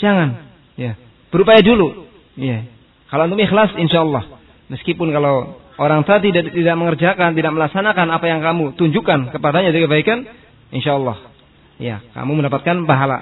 [0.00, 0.52] jangan.
[0.76, 0.92] Ya,
[1.30, 2.06] Berupaya dulu.
[2.38, 2.64] Ya.
[3.10, 4.40] Kalau antum ikhlas insya Allah.
[4.72, 9.84] Meskipun kalau orang tadi tidak, tidak mengerjakan, tidak melaksanakan apa yang kamu tunjukkan kepadanya dari
[9.86, 10.26] kebaikan,
[10.74, 11.28] insya Allah.
[11.76, 13.20] Ya, kamu mendapatkan pahala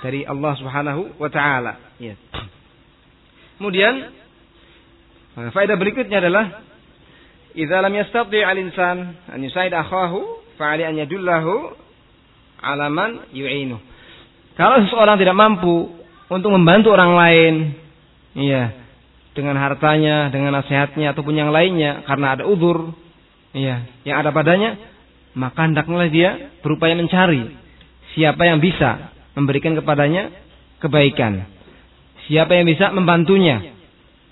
[0.00, 1.74] dari Allah Subhanahu wa taala.
[2.00, 2.14] Ya.
[3.58, 4.14] Kemudian
[5.52, 6.62] faedah berikutnya adalah
[7.56, 11.76] idza lam yastati al-insan an yusaid akhahu fa'ali an yadullahu
[12.60, 13.78] ala man yu'inu.
[14.56, 15.92] Kalau seseorang tidak mampu
[16.32, 17.54] untuk membantu orang lain,
[18.34, 18.72] iya,
[19.36, 22.96] dengan hartanya, dengan nasihatnya ataupun yang lainnya karena ada udur,
[23.52, 24.80] iya, yang ada padanya,
[25.36, 27.52] maka hendaklah dia berupaya mencari
[28.16, 30.32] siapa yang bisa memberikan kepadanya
[30.80, 31.44] kebaikan.
[32.26, 33.76] Siapa yang bisa membantunya?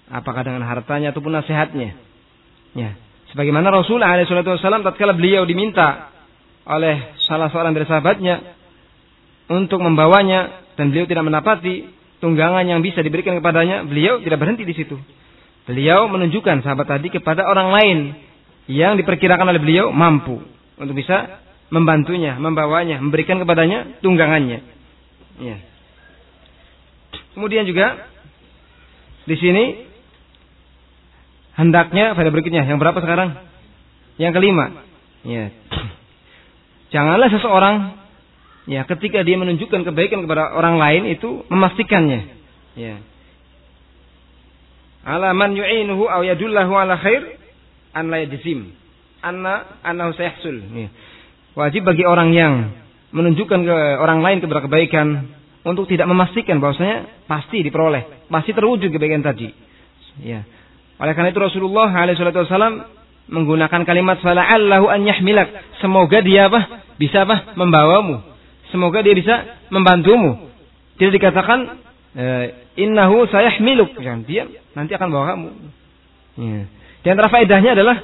[0.08, 1.94] Apakah dengan hartanya ataupun nasihatnya?
[2.74, 2.96] Ya.
[3.30, 6.13] Sebagaimana Rasulullah SAW tatkala beliau diminta
[6.64, 8.40] oleh salah seorang dari sahabatnya
[9.52, 11.92] untuk membawanya dan beliau tidak mendapati
[12.24, 14.96] tunggangan yang bisa diberikan kepadanya, beliau tidak berhenti di situ.
[15.68, 17.98] Beliau menunjukkan sahabat tadi kepada orang lain
[18.68, 20.40] yang diperkirakan oleh beliau mampu
[20.80, 24.60] untuk bisa membantunya, membawanya, memberikan kepadanya tunggangannya.
[25.40, 25.56] Ya.
[27.36, 28.08] Kemudian juga
[29.24, 29.64] di sini
[31.56, 33.36] hendaknya pada berikutnya yang berapa sekarang?
[34.16, 34.66] Yang kelima.
[35.26, 35.50] Ya.
[36.94, 38.04] Janganlah seseorang
[38.64, 42.20] Ya, ketika dia menunjukkan kebaikan kepada orang lain itu memastikannya.
[42.74, 42.96] Ya.
[45.04, 47.36] ala man yu'inuhu aw yadullahu ala khair
[47.92, 48.72] an la yajzim
[49.20, 50.64] anna annahu sayahsul.
[51.54, 52.72] Wajib bagi orang yang
[53.12, 55.28] menunjukkan ke orang lain kepada kebaikan
[55.60, 59.52] untuk tidak memastikan bahwasanya pasti diperoleh, pasti terwujud kebaikan tadi.
[60.24, 60.40] Ya.
[60.96, 62.88] Oleh karena itu Rasulullah SAW
[63.28, 65.52] menggunakan kalimat fala'allahu an yahmilak.
[65.84, 66.83] Semoga dia apa?
[67.00, 67.56] Bisa apa?
[67.58, 68.22] Membawamu.
[68.70, 70.50] Semoga dia bisa membantumu.
[70.98, 71.58] Tidak dikatakan
[72.14, 72.44] eh,
[72.78, 73.98] innahu sayahmiluk.
[74.26, 75.48] Dia nanti akan bawa kamu.
[76.38, 76.62] Ya.
[77.04, 77.96] Di antara faedahnya adalah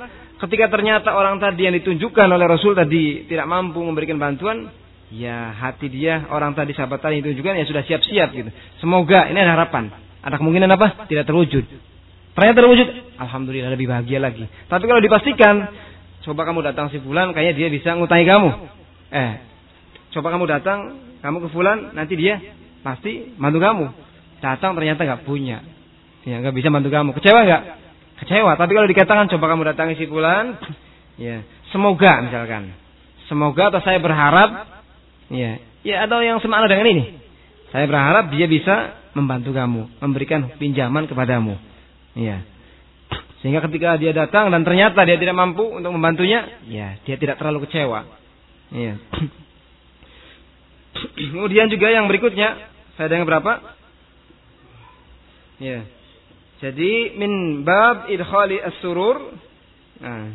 [0.46, 4.70] ketika ternyata orang tadi yang ditunjukkan oleh Rasul tadi tidak mampu memberikan bantuan,
[5.10, 8.50] ya hati dia orang tadi sahabat tadi itu juga ya sudah siap-siap gitu.
[8.78, 9.90] Semoga ini ada harapan.
[10.20, 11.08] Ada kemungkinan apa?
[11.08, 11.64] Tidak terwujud.
[12.30, 14.46] Ternyata terwujud, alhamdulillah lebih bahagia lagi.
[14.70, 15.66] Tapi kalau dipastikan,
[16.22, 18.50] coba kamu datang si bulan, kayaknya dia bisa ngutangi kamu.
[19.10, 19.32] Eh,
[20.14, 20.78] coba kamu datang,
[21.22, 22.38] kamu ke bulan, nanti dia
[22.80, 23.86] pasti bantu kamu.
[24.40, 25.60] Datang ternyata nggak punya,
[26.24, 27.10] ya nggak bisa bantu kamu.
[27.18, 27.62] Kecewa nggak?
[28.24, 28.52] Kecewa.
[28.56, 30.56] Tapi kalau dikatakan coba kamu datangi si bulan,
[31.20, 31.44] ya
[31.74, 32.72] semoga misalkan,
[33.28, 34.80] semoga atau saya berharap
[35.30, 37.04] Ya, ya ada yang semakna dengan ini.
[37.70, 41.54] Saya berharap dia bisa membantu kamu, memberikan pinjaman kepadamu.
[42.18, 42.42] Ya.
[43.40, 47.64] Sehingga ketika dia datang dan ternyata dia tidak mampu untuk membantunya, ya, dia tidak terlalu
[47.70, 48.19] kecewa.
[48.70, 48.94] Ya.
[51.30, 53.76] Kemudian juga yang berikutnya, saya yang berapa?
[55.60, 55.86] Ya.
[56.60, 59.32] Jadi min bab idkhali as-surur.
[60.00, 60.32] Nah,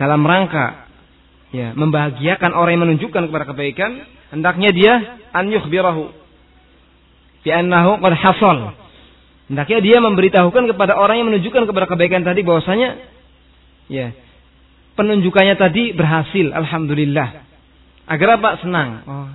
[0.00, 0.88] dalam rangka
[1.52, 3.90] ya, membahagiakan orang yang menunjukkan kepada kebaikan,
[4.32, 4.94] hendaknya dia
[5.36, 6.08] an yukhbirahu
[7.44, 8.58] bi annahu qad hasal.
[9.52, 12.96] Hendaknya dia memberitahukan kepada orang yang menunjukkan kepada kebaikan tadi bahwasanya
[13.92, 14.16] ya,
[14.98, 17.28] penunjukannya tadi berhasil, alhamdulillah.
[18.08, 18.50] Agar apa?
[18.60, 18.88] Senang.
[19.06, 19.28] Oh,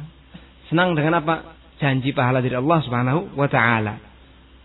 [0.70, 1.58] senang dengan apa?
[1.78, 4.02] Janji pahala dari Allah Subhanahu wa taala.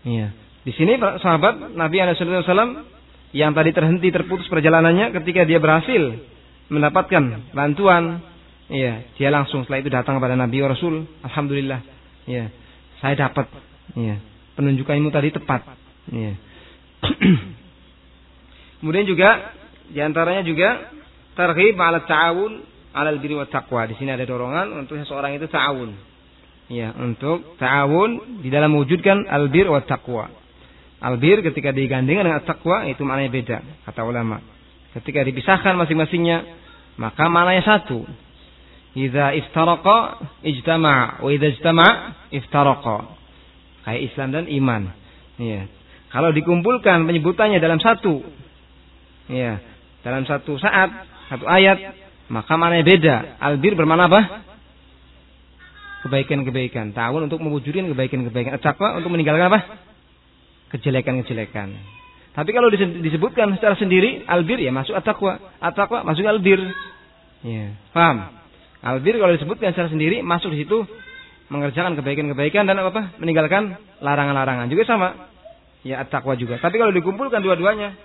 [0.03, 0.33] Ya.
[0.63, 2.87] Di sini sahabat Nabi SAW
[3.35, 6.21] yang tadi terhenti terputus perjalanannya ketika dia berhasil
[6.71, 8.23] mendapatkan bantuan,
[8.71, 11.81] ya, dia langsung setelah itu datang kepada Nabi Rasul, alhamdulillah,
[12.29, 12.47] ya,
[13.03, 13.51] saya dapat,
[13.97, 14.21] ya,
[14.55, 15.67] penunjukanmu tadi tepat,
[16.13, 16.33] ya.
[18.79, 19.51] Kemudian juga
[19.91, 20.93] di antaranya juga
[21.35, 22.51] targhib ala ta'awun
[22.93, 23.89] ala birri wa taqwa.
[23.89, 25.91] Di sini ada dorongan untuk seseorang itu ta'awun.
[26.71, 30.31] Ya, untuk ta'awun di dalam mewujudkan albir wa taqwa.
[31.03, 34.39] Albir ketika digandingkan dengan taqwa itu maknanya beda kata ulama.
[34.95, 36.47] Ketika dipisahkan masing-masingnya
[36.95, 38.05] maka mananya satu.
[38.93, 41.91] Idza iftaraqa ijtama' wa idza ijtama'
[42.29, 42.97] iftaraqa.
[43.83, 44.81] Kayak Islam dan iman.
[45.41, 45.65] Ya.
[46.13, 48.21] Kalau dikumpulkan penyebutannya dalam satu
[49.33, 49.57] ya,
[50.03, 50.91] dalam satu saat,
[51.31, 51.95] satu ayat,
[52.27, 53.15] maka mananya beda.
[53.39, 54.21] Albir bermana apa?
[56.03, 56.91] Kebaikan-kebaikan.
[56.91, 58.59] Ta'awun untuk mewujudkan kebaikan-kebaikan.
[58.59, 59.59] Taqwa untuk meninggalkan apa?
[60.75, 61.71] Kejelekan-kejelekan.
[62.33, 65.39] Tapi kalau disebutkan secara sendiri albir ya masuk at-taqwa.
[65.63, 66.59] At-taqwa masuk albir.
[67.45, 68.35] Ya, paham?
[68.83, 70.83] Albir kalau disebutkan secara sendiri masuk di situ
[71.47, 73.15] mengerjakan kebaikan-kebaikan dan apa?
[73.21, 74.67] meninggalkan larangan-larangan.
[74.67, 75.31] Juga sama.
[75.87, 76.59] Ya at-taqwa juga.
[76.59, 77.95] Tapi kalau dikumpulkan dua-duanya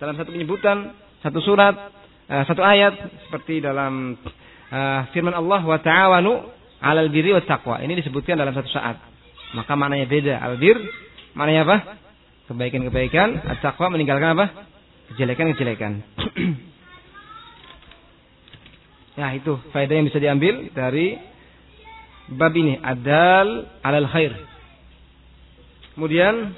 [0.00, 1.74] dalam satu penyebutan, satu surat,
[2.28, 4.18] uh, satu ayat seperti dalam
[4.68, 6.32] uh, firman Allah wa ta'awanu
[6.82, 7.78] 'alal birri wat taqwa.
[7.78, 8.98] Ini disebutkan dalam satu saat.
[9.54, 10.34] Maka maknanya beda.
[10.42, 10.76] Albir
[11.38, 11.78] maknanya apa?
[12.52, 14.46] kebaikan-kebaikan, at-taqwa meninggalkan apa?
[15.12, 15.92] Kejelekan-kejelekan.
[19.20, 21.16] ya, itu faedah yang bisa diambil dari
[22.32, 24.32] bab ini, adal alal khair.
[25.96, 26.52] Kemudian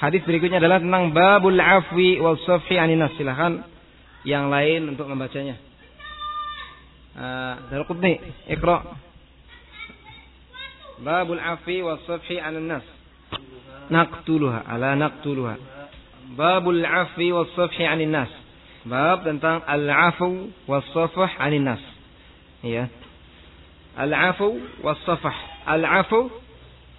[0.00, 3.12] hadis berikutnya adalah tentang babul afwi wal safhi aninas.
[3.16, 3.64] Silahkan
[4.26, 5.56] yang lain untuk membacanya.
[7.16, 8.84] Uh, Darul Qutni, Iqra.
[11.00, 12.84] Babul afwi wal safhi aninas
[13.90, 15.54] naqtuluha ala naqtuluha.
[16.34, 18.30] Babul afwi was safhi 'anil nas.
[18.86, 21.82] Bab tentang al-afu was safah 'anil nas.
[22.62, 22.90] Ya.
[23.94, 25.34] Al-afu was safah.
[25.66, 26.30] Al-afu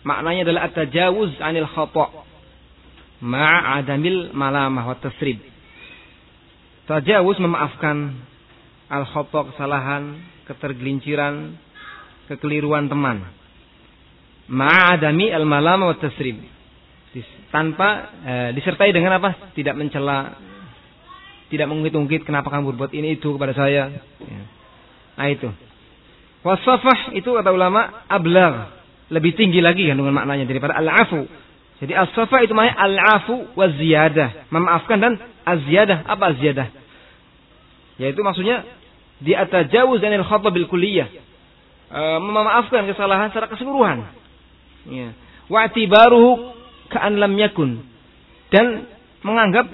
[0.07, 2.26] maknanya adalah at-tajawuz 'anil khata'
[3.23, 5.41] ma'a adamil malamah wa tasrib
[6.85, 8.13] tajawuz memaafkan
[8.87, 10.03] al-khata' kesalahan
[10.45, 11.57] ketergelinciran
[12.31, 13.25] kekeliruan teman
[14.47, 16.57] ma'adami al-malama wa tasrib
[17.49, 17.87] tanpa
[18.21, 19.53] e, disertai dengan apa?
[19.55, 20.35] Tidak mencela,
[21.47, 23.89] tidak mengungkit-ungkit kenapa kamu berbuat ini itu kepada saya.
[24.19, 24.41] Ya.
[25.17, 25.49] Nah itu.
[26.43, 28.71] Wasafah itu kata ulama ablar,
[29.11, 31.27] lebih tinggi lagi kandungan maknanya daripada al-afu.
[31.77, 35.13] Jadi as-safa itu maknanya al-afu wa ziyadah, memaafkan dan
[35.45, 36.09] az-ziyadah.
[36.09, 36.67] Apa az-ziyadah?
[38.01, 38.65] Yaitu maksudnya
[39.21, 41.09] di atajawuz anil khata bil kulliyah.
[41.87, 44.09] E, memaafkan kesalahan secara keseluruhan.
[44.89, 45.13] Ya.
[45.53, 46.57] Wa atibaruhu
[46.89, 47.85] ka'an lam yakun
[48.49, 48.89] dan
[49.21, 49.69] menganggap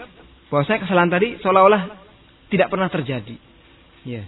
[0.51, 1.81] bahwasanya kesalahan tadi seolah-olah
[2.51, 3.35] tidak pernah terjadi.
[4.03, 4.27] Ya.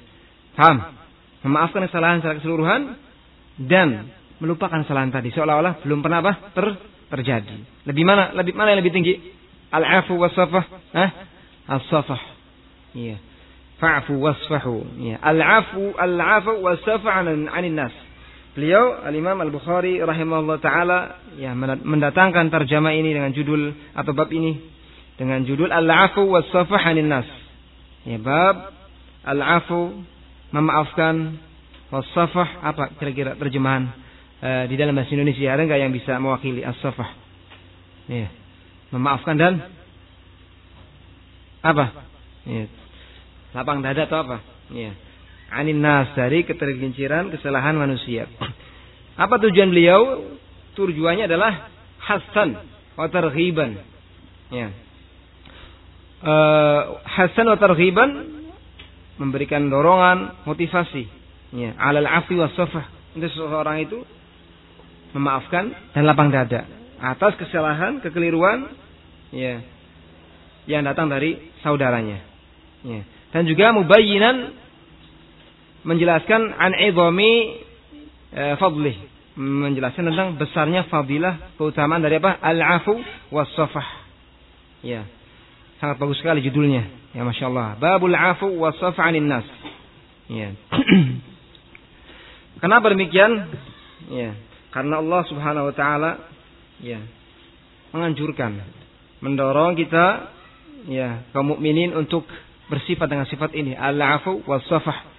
[0.55, 0.95] Paham?
[1.43, 2.95] Memaafkan kesalahan secara keseluruhan
[3.67, 6.33] dan melupakan kesalahan tadi seolah-olah belum pernah apa?
[6.55, 7.57] Ter terjadi.
[7.85, 8.33] Lebih mana?
[8.33, 9.15] Lebih mana yang lebih tinggi?
[9.69, 10.65] Al-afu was-safah?
[10.93, 11.09] Hah?
[11.67, 12.21] As-safah.
[12.95, 13.17] Iya.
[13.75, 15.03] Fa'fu wasfahu.
[15.03, 15.19] Iya.
[15.19, 17.91] Al-afu al-afu was-safah 'anil nas.
[18.55, 24.63] Beliau Al-Imam Al-Bukhari rahimahullah taala ya mendatangkan terjemah ini dengan judul atau bab ini
[25.19, 27.27] dengan judul Al-afu was-safah 'anil nas.
[28.07, 28.71] Ya bab
[29.27, 29.99] Al-afu
[30.55, 31.35] memaafkan
[31.91, 33.91] was-safah apa kira-kira terjemahan
[34.41, 37.09] e, di dalam bahasa Indonesia ada nggak yang bisa mewakili as-safah?
[38.09, 38.31] Ya.
[38.91, 39.53] Memaafkan dan
[41.61, 42.05] apa?
[42.45, 42.65] Ya.
[43.55, 44.37] Lapang dada atau apa?
[44.71, 44.93] Ya
[45.51, 48.25] anin nas dari ketergelinciran kesalahan manusia.
[49.23, 50.33] Apa tujuan beliau?
[50.75, 51.71] Tujuannya adalah
[52.03, 52.59] hasan
[52.99, 53.79] wa targhiban.
[54.51, 54.67] Ya.
[56.25, 58.09] Uh, hasan wa targhiban
[59.15, 61.07] memberikan dorongan, motivasi
[61.55, 62.83] ya, alal afi was safah
[63.15, 64.03] untuk seseorang itu
[65.15, 66.67] memaafkan dan lapang dada.
[66.99, 68.67] atas kesalahan, kekeliruan
[69.31, 69.63] ya
[70.67, 72.19] yang datang dari saudaranya.
[72.83, 73.01] Ya.
[73.31, 74.51] Dan juga mubayyinan
[75.87, 77.63] menjelaskan an idhami
[78.35, 78.95] e, fadlih.
[79.35, 82.39] Menjelaskan tentang besarnya fadilah keutamaan dari apa?
[82.39, 82.95] Al-afu
[83.31, 83.87] was safah
[84.83, 85.03] ya.
[85.83, 86.87] Sangat bagus sekali judulnya.
[87.11, 89.45] Ya masya Allah babul afu was safah anin nas.
[90.31, 90.55] Ya.
[92.63, 93.51] Kenapa demikian?
[94.09, 94.31] Ya
[94.75, 96.11] karena Allah subhanahu wa taala
[96.83, 96.99] ya
[97.95, 98.59] menganjurkan
[99.23, 100.35] mendorong kita
[100.91, 102.27] ya kaum mukminin untuk
[102.67, 105.15] bersifat dengan sifat ini al-afu was safah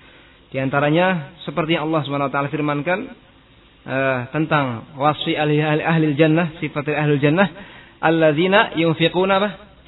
[0.53, 2.99] di antaranya seperti yang Allah Subhanahu wa taala firmankan
[3.83, 7.49] uh, tentang wasfi ahli ahli jannah, sifat ahli jannah
[7.99, 9.37] alladzina yunfiquna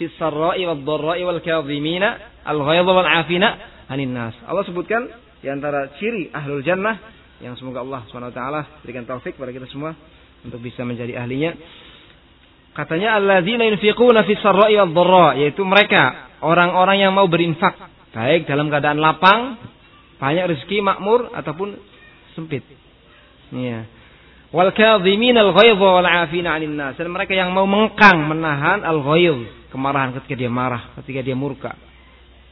[0.01, 3.49] fis sarra'i wad dharra'i wal kadhimina al ghaidha wal 'afina
[3.87, 4.35] 'anil nas.
[4.49, 5.07] Allah sebutkan
[5.39, 6.99] di antara ciri ahlul jannah
[7.39, 8.03] yang semoga Allah
[8.35, 9.95] taala berikan taufik kepada kita semua
[10.43, 11.55] untuk bisa menjadi ahlinya.
[12.75, 17.75] Katanya alladzina yunfiquna fis sarra'i wad yaitu mereka orang-orang yang mau berinfak
[18.15, 19.59] baik dalam keadaan lapang
[20.19, 21.79] banyak rezeki makmur ataupun
[22.35, 22.67] sempit.
[23.55, 23.87] Iya.
[24.51, 26.97] Wal kadhimin al wal 'afina nas.
[26.99, 31.77] Dan mereka yang mau mengkang menahan al ghaidh, kemarahan ketika dia marah, ketika dia murka.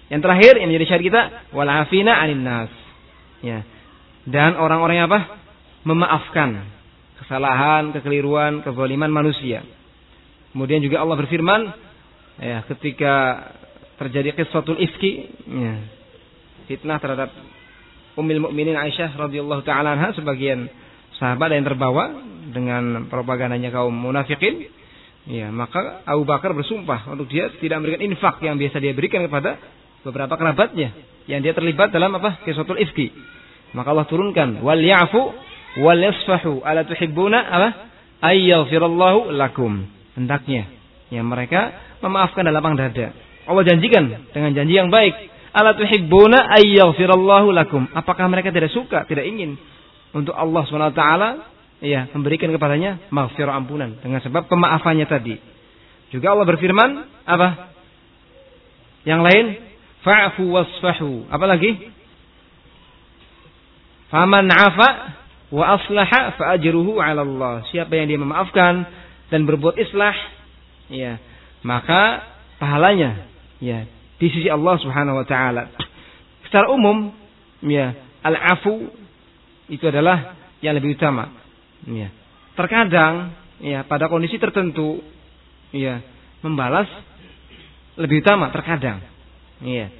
[0.06, 2.70] Yang terakhir yang menjadi syarat kita wal 'afina 'anil nas.
[3.42, 3.66] Ya.
[4.26, 5.18] Dan orang-orang apa?
[5.86, 6.66] Memaafkan
[7.22, 9.62] kesalahan, kekeliruan, kezaliman manusia.
[10.50, 11.60] Kemudian juga Allah berfirman
[12.40, 13.14] ya ketika
[13.96, 15.12] terjadi kisahul ifki
[15.48, 15.74] ya,
[16.68, 17.32] fitnah terhadap
[18.16, 20.68] Ummul Mukminin Aisyah radhiyallahu taala anha sebagian
[21.20, 22.12] sahabat yang terbawa
[22.52, 24.68] dengan propagandanya kaum munafikin
[25.28, 29.60] ya maka Abu Bakar bersumpah untuk dia tidak memberikan infak yang biasa dia berikan kepada
[30.04, 30.92] beberapa kerabatnya
[31.28, 33.12] yang dia terlibat dalam apa kisahul ifki
[33.76, 35.20] maka Allah turunkan wal ya'fu
[35.84, 37.68] wal yasfahu ala tuhibbuna apa
[38.24, 39.84] ayyaghfirallahu lakum
[40.16, 40.72] hendaknya
[41.12, 43.12] ya mereka memaafkan dalam lapang dada
[43.44, 47.88] Allah janjikan dengan janji yang baik Ala tuhibbuna ayyaghfirallahu lakum.
[47.96, 49.56] Apakah mereka tidak suka, tidak ingin
[50.12, 51.04] untuk Allah SWT
[51.80, 55.40] ya memberikan kepadanya maghfirah ampunan dengan sebab pemaafannya tadi.
[56.12, 56.90] Juga Allah berfirman
[57.24, 57.72] apa?
[59.08, 59.44] Yang lain
[60.04, 61.32] fa'fu wasfahu.
[61.32, 61.72] Apa lagi?
[64.12, 64.88] Faman 'afa
[65.50, 67.66] wa aslaha fa ajruhu 'ala Allah.
[67.70, 68.86] Siapa yang dia memaafkan
[69.30, 70.14] dan berbuat islah,
[70.90, 71.18] ya,
[71.66, 72.22] maka
[72.62, 73.26] pahalanya
[73.58, 73.84] ya
[74.16, 75.68] di sisi Allah Subhanahu wa taala.
[76.46, 77.10] Secara umum,
[77.66, 77.92] ya,
[78.22, 78.86] al-afu
[79.66, 81.30] itu adalah yang lebih utama.
[81.86, 82.10] Ya.
[82.56, 85.04] Terkadang ya pada kondisi tertentu
[85.74, 86.00] ya
[86.40, 86.88] membalas
[87.98, 89.02] lebih utama terkadang.
[89.60, 89.92] Ya.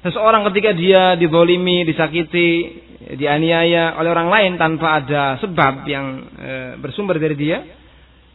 [0.00, 7.16] Seseorang ketika dia didolimi, disakiti, dianiaya oleh orang lain tanpa ada sebab yang e, bersumber
[7.16, 7.64] dari dia,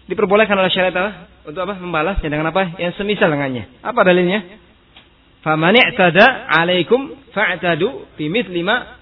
[0.09, 1.77] diperbolehkan oleh syariat untuk apa?
[1.77, 2.73] Membalasnya dengan apa?
[2.81, 3.69] Yang semisal dengannya.
[3.85, 4.41] Apa dalilnya?
[5.45, 8.97] Faman i'tada 'alaikum fa'tadu bimithli ma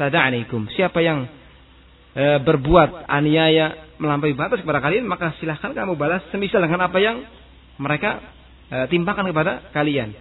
[0.00, 0.64] tada 'alaikum.
[0.72, 1.28] Siapa yang
[2.16, 7.20] e, berbuat aniaya melampaui batas kepada kalian, maka silahkan kamu balas semisal dengan apa yang
[7.76, 8.24] mereka
[8.72, 10.16] e, timpakan kepada kalian.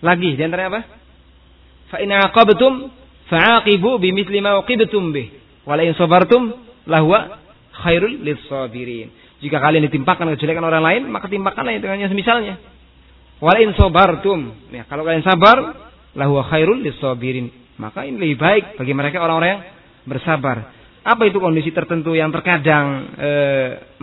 [0.00, 0.80] Lagi di antara apa?
[1.92, 2.99] Fa in 'aqabtum
[3.30, 5.30] fa'aqibu bimithli ma uqibtum bih.
[5.62, 6.50] Wa la in sabartum
[6.90, 7.38] lahwa
[7.70, 9.08] khairul lis-sabirin.
[9.40, 12.60] Jika kalian ditimpakan kejelekan orang lain, maka timpakanlah dengan yang semisalnya.
[13.40, 14.68] Wal in sabartum.
[14.68, 17.48] Ya, kalau kalian sabar, lahu khairul lisabirin.
[17.80, 19.62] Maka ini lebih baik bagi mereka orang-orang yang
[20.04, 20.76] bersabar.
[21.00, 23.30] Apa itu kondisi tertentu yang terkadang e,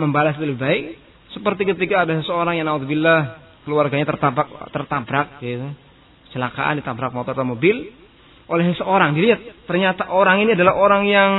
[0.02, 0.84] membalas lebih baik?
[1.30, 3.38] Seperti ketika ada seseorang yang naudzubillah
[3.70, 5.70] keluarganya tertabrak tertabrak gitu.
[6.34, 7.94] Celakaan ditabrak motor atau mobil
[8.48, 9.16] oleh seseorang.
[9.16, 11.32] Dilihat ternyata orang ini adalah orang yang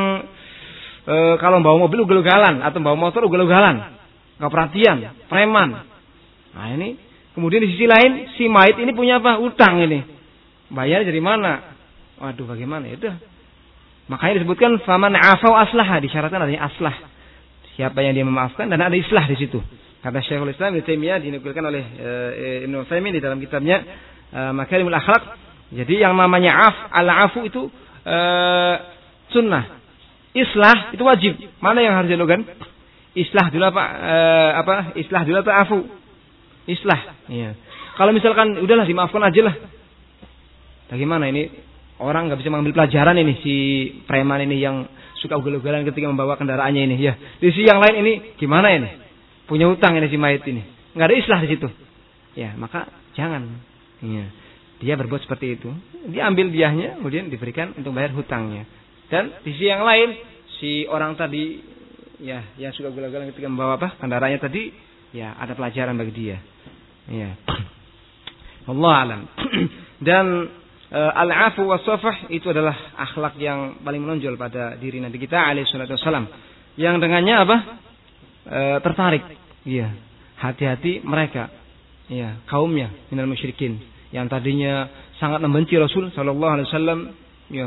[1.09, 3.97] e, kalau bawa mobil ugal-ugalan atau bawa motor ugal-ugalan.
[4.39, 5.83] Gak perhatian, preman.
[6.55, 6.95] Nah ini
[7.35, 9.43] kemudian di sisi lain si mayit ini punya apa?
[9.43, 10.05] Utang ini.
[10.69, 11.75] Bayar dari mana?
[12.21, 12.87] Waduh bagaimana?
[12.87, 13.17] Ya udah.
[14.09, 16.97] Makanya disebutkan faman afau aslah disyaratkan adanya aslah.
[17.77, 19.61] Siapa yang dia memaafkan dan ada islah di situ.
[19.99, 23.83] Kata Syekhul Islam Ibnu Taimiyah dinukilkan oleh uh, Ibnu Utsaimin di dalam kitabnya
[24.31, 25.48] uh, Makarimul Akhlaq.
[25.69, 27.69] Jadi yang namanya af, al-afu itu
[28.09, 28.75] uh,
[29.33, 29.79] sunnah.
[30.33, 31.33] Islah itu wajib.
[31.61, 32.49] Mana yang harus dilakukan?
[33.13, 33.85] Islah dulu apa?
[33.85, 34.75] Uh, apa?
[34.97, 35.79] Islah dulu atau afu?
[36.69, 37.01] Islah.
[37.29, 37.53] Iya.
[37.97, 39.57] Kalau misalkan udahlah dimaafkan aja lah.
[40.89, 41.53] Bagaimana ini
[42.01, 43.55] orang nggak bisa mengambil pelajaran ini si
[44.09, 44.89] preman ini yang
[45.21, 47.19] suka ugal-ugalan ketika membawa kendaraannya ini ya.
[47.43, 49.09] Di sisi yang lain ini gimana ini?
[49.49, 50.61] punya utang ini si mayit ini.
[50.93, 51.69] Nggak ada islah di situ.
[52.37, 53.49] Ya, maka jangan.
[54.05, 54.29] Ya.
[54.79, 55.71] Dia berbuat seperti itu.
[56.15, 58.63] Dia ambil biahnya, kemudian diberikan untuk bayar hutangnya.
[59.11, 60.15] Dan di sisi yang lain,
[60.63, 61.59] si orang tadi,
[62.23, 64.71] ya, yang suka gula-gula ketika membawa apa kendaraannya tadi,
[65.11, 66.39] ya, ada pelajaran bagi dia.
[67.11, 67.35] Ya.
[68.71, 69.21] Allah alam.
[70.07, 70.47] Dan
[70.95, 75.67] e, al-afu wa safah itu adalah akhlak yang paling menonjol pada diri Nabi kita alaihi
[75.67, 76.31] salatu wasallam.
[76.79, 77.57] Yang dengannya apa?
[78.49, 79.25] e, tertarik.
[79.67, 79.91] Iya,
[80.39, 81.51] hati-hati mereka.
[82.09, 84.89] Iya, kaumnya minal musyrikin yang tadinya
[85.21, 87.01] sangat membenci Rasul Shallallahu Alaihi Wasallam.
[87.49, 87.67] Ya,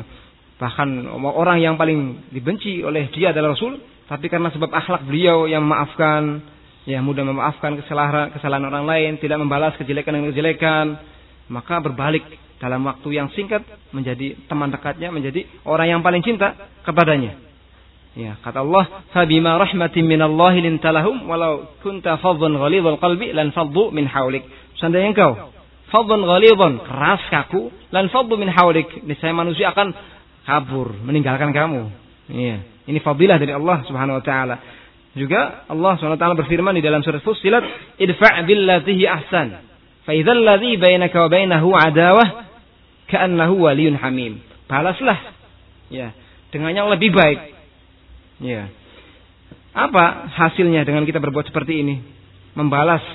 [0.57, 5.65] bahkan orang yang paling dibenci oleh dia adalah Rasul, tapi karena sebab akhlak beliau yang
[5.65, 6.41] memaafkan,
[6.85, 10.85] ya mudah memaafkan kesalahan kesalahan orang lain, tidak membalas kejelekan dengan kejelekan,
[11.49, 12.25] maka berbalik
[12.61, 16.53] dalam waktu yang singkat menjadi teman dekatnya, menjadi orang yang paling cinta
[16.85, 17.37] kepadanya.
[18.11, 24.03] Ya, kata Allah, "Fabima rahmatin minallahi lintalahum walau kunta fadhan ghalidhal qalbi lan faddu min
[24.03, 24.43] haulik."
[24.77, 25.60] Seandainya engkau
[25.91, 29.93] fadhan ghalidhan, keras kaku, lan faddu min haulik, niscaya manusia akan
[30.47, 31.91] kabur, meninggalkan kamu.
[32.31, 34.55] Iya, ini fadilah dari Allah Subhanahu wa taala.
[35.11, 37.61] Juga Allah Subhanahu wa taala berfirman di dalam surat Fussilat,
[37.99, 39.47] "Idfa' billati hi ahsan."
[40.07, 42.49] Fa idzal ladzi bainaka wa bainahu adawah
[43.11, 44.39] ka'annahu waliyyun hamim.
[44.65, 45.19] Balaslah
[45.91, 46.15] ya
[46.49, 47.51] dengan yang lebih baik
[48.41, 48.73] Ya.
[49.71, 52.01] Apa hasilnya dengan kita berbuat seperti ini?
[52.57, 53.05] Membalas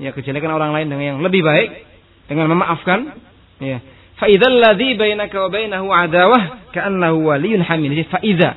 [0.00, 1.89] ya kejelekan orang lain dengan yang lebih baik
[2.30, 3.18] dengan memaafkan
[3.58, 3.82] ya.
[4.14, 7.90] Fa idzal ladzi bainaka wa bainahu adawah ka'annahu waliyyun hamim.
[7.90, 8.50] Jadi fa idza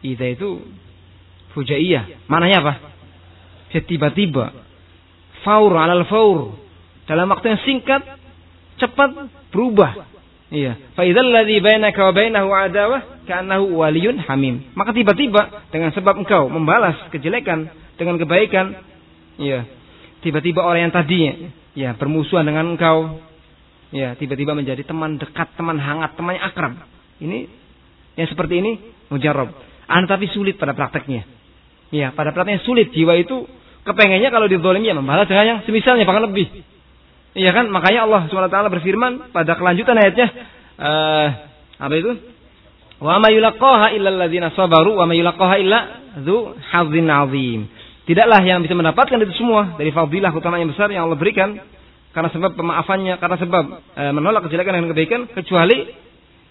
[0.00, 0.64] idza itu
[1.52, 2.24] fujaiyah.
[2.32, 2.74] Maknanya apa?
[3.68, 4.56] Tiba-tiba
[5.44, 6.56] faur alal faur
[7.04, 8.02] dalam waktu yang singkat
[8.80, 10.08] cepat berubah
[10.48, 10.80] Iya.
[10.96, 14.72] Fa idzal ladzi bainaka wa bainahu adawah ka'annahu waliyun hamim.
[14.72, 17.68] Maka tiba-tiba dengan sebab engkau membalas kejelekan
[18.00, 18.72] dengan kebaikan,
[19.36, 19.68] iya.
[20.18, 21.32] Tiba-tiba orang yang tadinya
[21.78, 23.22] ya bermusuhan dengan engkau,
[23.94, 26.74] ya tiba-tiba menjadi teman dekat, teman hangat, teman yang akrab.
[27.22, 27.38] Ini
[28.18, 28.72] yang seperti ini
[29.14, 29.54] mujarab.
[29.88, 31.24] An tapi sulit pada prakteknya.
[31.94, 32.92] Ya, pada prakteknya sulit.
[32.92, 33.46] Jiwa itu
[33.86, 36.50] kepengennya kalau dizolimi ya membalas dengan yang semisalnya bahkan lebih.
[37.38, 37.70] Iya kan?
[37.70, 40.26] Makanya Allah SWT berfirman pada kelanjutan ayatnya
[40.76, 41.26] uh,
[41.78, 42.12] apa itu?
[42.98, 45.78] Wa ma yulaqaha illa sabaru wa ma yulaqaha illa
[46.18, 46.58] dzu.
[48.08, 51.60] Tidaklah yang bisa mendapatkan itu semua dari fadilah utama yang besar yang Allah berikan
[52.16, 55.92] karena sebab pemaafannya, karena sebab e, menolak kejelekan dan kebaikan kecuali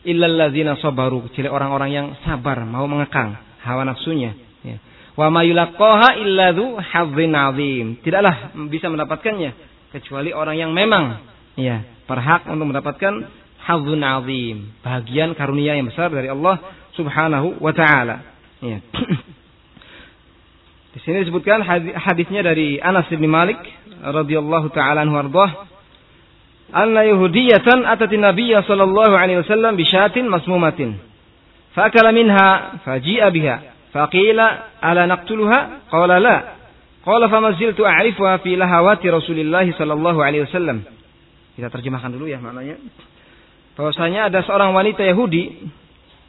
[0.05, 3.33] illal ladzina sabaru, kecuali orang-orang yang sabar mau mengekang
[3.65, 4.37] hawa nafsunya.
[4.61, 4.77] Ya.
[5.17, 7.87] Wa ma yulaqaha illa dzu hadzin 'adzim.
[8.05, 9.51] Tidaklah bisa mendapatkannya
[9.97, 11.25] kecuali orang yang memang
[11.57, 13.13] ya berhak untuk mendapatkan
[13.65, 16.61] hadzun azim, bagian karunia yang besar dari Allah
[16.93, 18.23] Subhanahu wa taala.
[18.63, 18.79] Ya.
[20.97, 21.61] Di sini disebutkan
[21.93, 23.61] hadisnya dari Anas bin Malik
[24.01, 25.69] radhiyallahu taala anhu ardhah
[26.73, 30.97] anna yahudiyatan atat nabiy sallallahu alaihi wasallam bi syatin masmumatin.
[31.77, 33.55] Fakala minha faji'a biha.
[33.93, 35.85] Faqila ala naqtuluha?
[35.85, 36.57] Qala la.
[37.05, 40.81] Qala fama ziltu a'rifuha fi lahawati Rasulillah sallallahu alaihi wasallam.
[41.53, 42.81] Kita terjemahkan dulu ya maknanya.
[43.77, 45.61] Bahwasanya ada seorang wanita Yahudi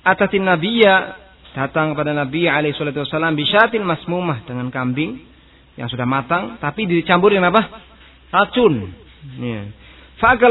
[0.04, 1.16] atatin nabiyya
[1.57, 5.22] datang kepada Nabi alaihi salatu wasallam bisyatin masmumah dengan kambing
[5.78, 7.62] yang sudah matang tapi dicampur dengan apa?
[8.28, 8.92] Racun.
[9.38, 9.70] Ya.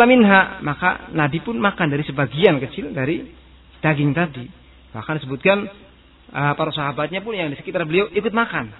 [0.08, 3.28] Minha, maka Nabi pun makan dari sebagian kecil dari
[3.84, 4.48] daging tadi.
[4.96, 5.68] Bahkan disebutkan
[6.32, 8.72] uh, para sahabatnya pun yang di sekitar beliau ikut makan.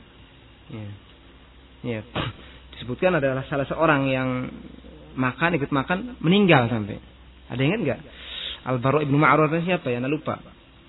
[0.72, 0.88] Ya.
[1.86, 2.00] Ya,
[2.74, 4.50] disebutkan adalah salah seorang yang
[5.14, 6.98] makan ikut makan meninggal sampai.
[7.52, 8.00] Ada yang ingat nggak?
[8.68, 10.00] Al Baro ibnu Ma'rur siapa ya?
[10.00, 10.40] Anda lupa.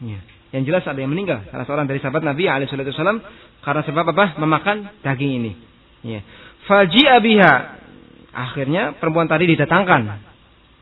[0.02, 0.18] Ya.
[0.48, 1.44] Yang jelas ada yang meninggal.
[1.52, 3.18] Salah seorang dari sahabat Nabi Alaihissalam
[3.60, 4.40] karena sebab apa?
[4.40, 5.52] Memakan daging ini.
[6.04, 6.20] Ya.
[6.64, 7.54] Faji'a biha.
[8.32, 10.00] Akhirnya perempuan tadi didatangkan.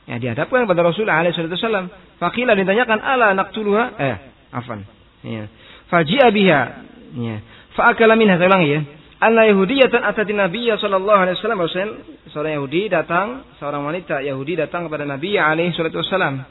[0.06, 1.90] Ya, dihadapkan kepada Rasulullah alaihi wasallam.
[2.22, 4.16] Fakila ditanyakan, "Ala naqtuluha?" Eh,
[4.54, 4.86] afan.
[5.26, 5.50] Ya.
[5.90, 6.62] Faji'a biha.
[7.18, 7.36] Ya.
[7.74, 8.80] Fa'akala minha saya ulangi ya.
[9.16, 11.64] Anna Yahudiyatan atati Nabi sallallahu alaihi wasallam
[12.30, 16.44] seorang Yahudi datang, seorang wanita Yahudi datang kepada Nabi alaihi salatu wasallam.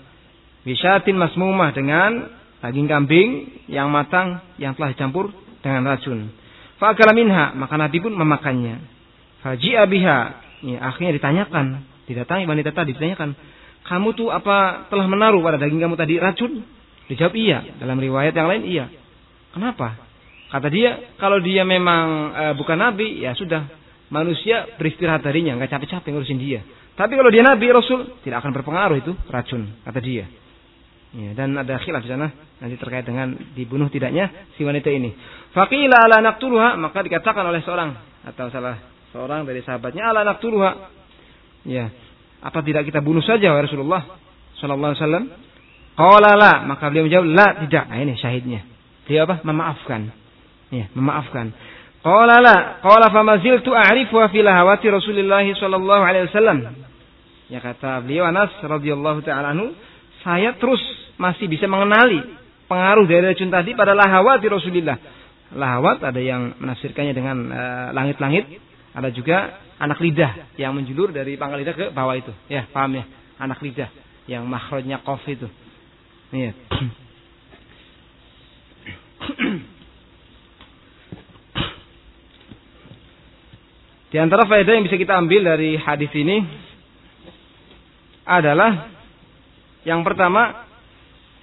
[0.65, 2.25] Bisyatin masmumah dengan
[2.65, 3.29] daging kambing
[3.69, 5.29] yang matang yang telah dicampur
[5.61, 6.33] dengan racun.
[6.81, 8.81] Fa'akala minha, maka Nabi pun memakannya.
[9.45, 10.19] Faji'a biha.
[10.65, 13.37] Ya, akhirnya ditanyakan, didatangi wanita tadi ditanyakan,
[13.85, 16.65] "Kamu tuh apa telah menaruh pada daging kamu tadi racun?"
[17.05, 17.61] Dijawab iya.
[17.77, 18.85] Dalam riwayat yang lain iya.
[19.53, 19.93] Kenapa?
[20.49, 23.65] Kata dia, kalau dia memang e, bukan nabi, ya sudah.
[24.09, 26.61] Manusia beristirahat darinya, nggak capek-capek ngurusin dia.
[26.93, 30.25] Tapi kalau dia nabi, rasul, tidak akan berpengaruh itu racun, kata dia.
[31.15, 32.27] Ya, dan ada khilaf di sana
[32.59, 35.15] nanti terkait dengan dibunuh tidaknya si wanita ini.
[35.55, 37.95] Faqila ala naqtuluha maka dikatakan oleh seorang
[38.27, 38.83] atau salah
[39.15, 40.71] seorang dari sahabatnya ala naqtuluha.
[41.63, 41.87] Ya.
[42.43, 44.03] Apa tidak kita bunuh saja wahai Rasulullah
[44.59, 45.25] sallallahu alaihi wasallam?
[45.95, 47.85] Qala la, maka beliau menjawab la tidak.
[47.87, 48.67] Nah ini syahidnya.
[49.07, 49.39] Dia apa?
[49.47, 50.11] Memaafkan.
[50.75, 51.55] Ya, memaafkan.
[52.03, 56.75] Qala la, qala famaziltu a'rifu fi lahawati Rasulillah sallallahu alaihi wasallam.
[57.47, 59.71] Ya kata beliau Anas radhiyallahu taala anhu,
[60.25, 60.81] saya terus
[61.21, 62.17] masih bisa mengenali
[62.65, 64.97] pengaruh dari racun tadi pada lahawat di Rasulullah.
[65.53, 71.37] Lahawat ada yang menafsirkannya dengan eh, langit-langit, uh, ada juga anak lidah yang menjulur dari
[71.37, 72.33] pangkal lidah ke bawah itu.
[72.49, 73.05] Ya, paham ya?
[73.37, 73.93] Anak lidah
[74.25, 75.45] yang makhrajnya qaf itu.
[76.33, 76.57] Iya.
[84.09, 86.39] Di antara faedah yang bisa kita ambil dari hadis ini
[88.25, 88.94] adalah
[89.85, 90.65] yang pertama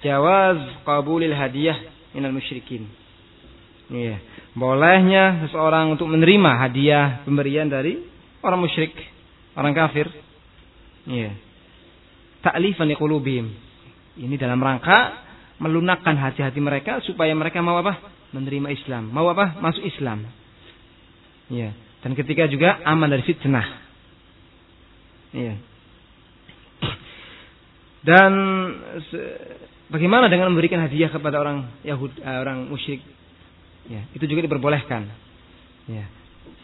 [0.03, 1.79] jawaz qabulil hadiah
[2.11, 2.85] minal musyrikin.
[3.89, 4.19] Iya.
[4.53, 7.97] Bolehnya seseorang untuk menerima hadiah pemberian dari
[8.43, 8.93] orang musyrik,
[9.57, 10.11] orang kafir.
[11.09, 11.33] Iya.
[12.43, 12.91] Ta'lifan.
[14.13, 15.25] Ini dalam rangka
[15.57, 17.97] melunakkan hati-hati mereka supaya mereka mau apa?
[18.35, 19.09] Menerima Islam.
[19.09, 19.57] Mau apa?
[19.57, 20.27] Masuk Islam.
[21.49, 21.73] Iya.
[22.03, 23.67] Dan ketika juga aman dari fitnah.
[25.33, 25.55] Iya.
[28.03, 28.31] Dan
[29.93, 33.05] Bagaimana dengan memberikan hadiah kepada orang Yahudi, uh, orang musyrik?
[33.85, 35.05] Ya, itu juga diperbolehkan.
[35.85, 36.09] Ya.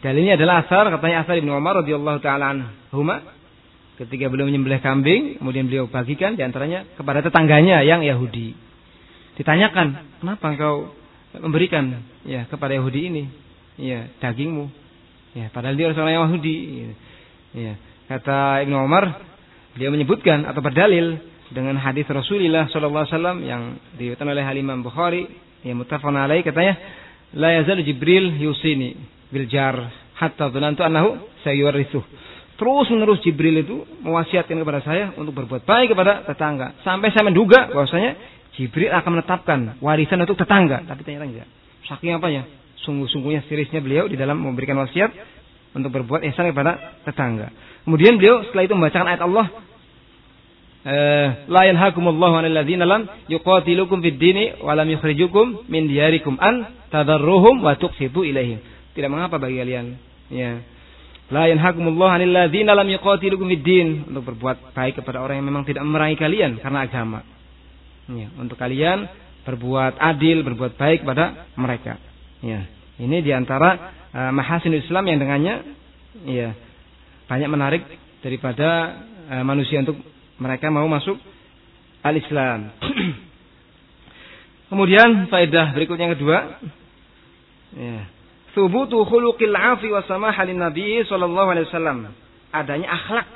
[0.02, 3.22] Dalilnya adalah asar katanya asar Ibnu Umar radhiyallahu taala anhuma
[4.02, 8.56] ketika beliau menyembelih kambing, kemudian beliau bagikan di antaranya kepada tetangganya yang Yahudi.
[9.38, 10.90] Ditanyakan, kenapa engkau
[11.38, 13.22] memberikan ya kepada Yahudi ini
[13.78, 14.66] ya dagingmu?
[15.38, 16.56] Ya, padahal dia seorang Yahudi.
[17.54, 17.78] Ya.
[18.10, 19.22] Kata Ibnu Umar,
[19.78, 23.62] dia menyebutkan atau berdalil dengan hadis Rasulullah sallallahu alaihi wasallam yang
[23.98, 25.26] diriwayatkan oleh Imam Bukhari
[25.66, 26.78] yang muttafaqun alaih katanya
[27.34, 28.94] la yazal Jibril yusini
[29.28, 29.76] bil jar
[30.14, 31.10] hatta dhanantu annahu
[31.42, 32.00] sayuwarithu.
[32.60, 36.76] Terus menerus Jibril itu mewasiatkan kepada saya untuk berbuat baik kepada tetangga.
[36.84, 38.20] Sampai saya menduga bahwasanya
[38.52, 40.84] Jibril akan menetapkan warisan untuk tetangga.
[40.84, 41.48] Tapi ternyata enggak.
[41.88, 42.44] Saking apanya?
[42.84, 45.08] Sungguh-sungguhnya seriusnya beliau di dalam memberikan wasiat
[45.72, 47.48] untuk berbuat ihsan kepada tetangga.
[47.88, 49.46] Kemudian beliau setelah itu membacakan ayat Allah
[50.84, 57.60] la yanhakumullahu 'anil ladzina lam yuqatilukum fid dini wa lam yukhrijukum min diyarikum an tadarruhum
[57.60, 58.58] wa tuqsitu ilaihim.
[58.96, 59.96] Tidak mengapa bagi kalian.
[60.32, 60.64] Ya.
[61.28, 65.68] La yanhakumullahu 'anil ladzina lam yuqatilukum fid din untuk berbuat baik kepada orang yang memang
[65.68, 67.20] tidak memerangi kalian karena agama.
[68.10, 69.06] Ya, untuk kalian
[69.46, 72.00] berbuat adil, berbuat baik pada mereka.
[72.40, 72.66] Ya.
[73.00, 75.54] Ini di antara uh, mahasin Islam yang dengannya
[76.28, 76.52] ya
[77.30, 77.82] banyak menarik
[78.20, 79.00] daripada
[79.30, 79.96] uh, manusia untuk
[80.40, 81.20] mereka mau masuk
[82.00, 82.72] al-Islam.
[84.72, 86.38] Kemudian faedah berikutnya yang kedua.
[87.76, 88.08] Ya.
[88.56, 92.10] Thubutu khuluqil afi wa samaha Nabi sallallahu alaihi wasallam.
[92.50, 93.28] Adanya akhlak.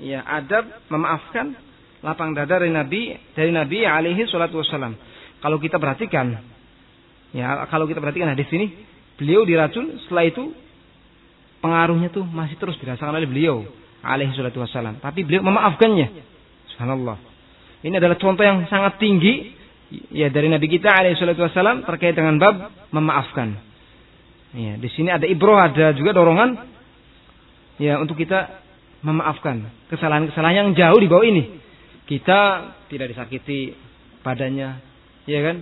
[0.00, 1.52] Ya, adab memaafkan
[2.00, 4.96] lapang dada dari Nabi dari Nabi alaihi salatu wasallam.
[5.42, 6.38] Kalau kita perhatikan
[7.34, 8.72] ya, kalau kita perhatikan hadis ini,
[9.18, 10.54] beliau diracun, setelah itu
[11.60, 14.98] pengaruhnya tuh masih terus dirasakan oleh beliau alaihi salatu wassalam.
[14.98, 16.06] Tapi beliau memaafkannya.
[16.74, 17.16] Subhanallah.
[17.82, 19.54] Ini adalah contoh yang sangat tinggi
[20.12, 23.58] ya dari Nabi kita alaihi salatu wassalam terkait dengan bab memaafkan.
[24.52, 26.60] Ya, di sini ada ibroh, ada juga dorongan
[27.80, 28.62] ya untuk kita
[29.00, 31.58] memaafkan kesalahan-kesalahan yang jauh di bawah ini.
[32.04, 33.72] Kita tidak disakiti
[34.20, 34.78] padanya,
[35.24, 35.56] ya kan?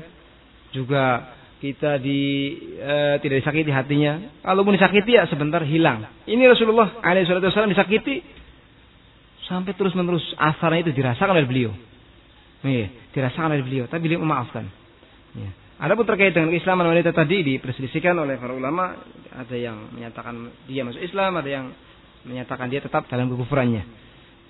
[0.74, 1.30] Juga
[1.61, 2.21] kita di
[2.81, 4.41] e, tidak disakiti hatinya.
[4.41, 6.09] Kalaupun disakiti ya sebentar hilang.
[6.25, 8.25] Ini Rasulullah alaihissalam disakiti
[9.45, 11.73] sampai terus menerus asarnya itu dirasakan oleh beliau.
[12.65, 14.65] Iya, dirasakan oleh beliau, tapi beliau memaafkan.
[15.37, 15.51] Ya.
[15.81, 19.01] Adapun terkait dengan Islaman wanita tadi diperselisihkan oleh para ulama,
[19.33, 21.73] ada yang menyatakan dia masuk Islam, ada yang
[22.29, 23.83] menyatakan dia tetap dalam kekufurannya.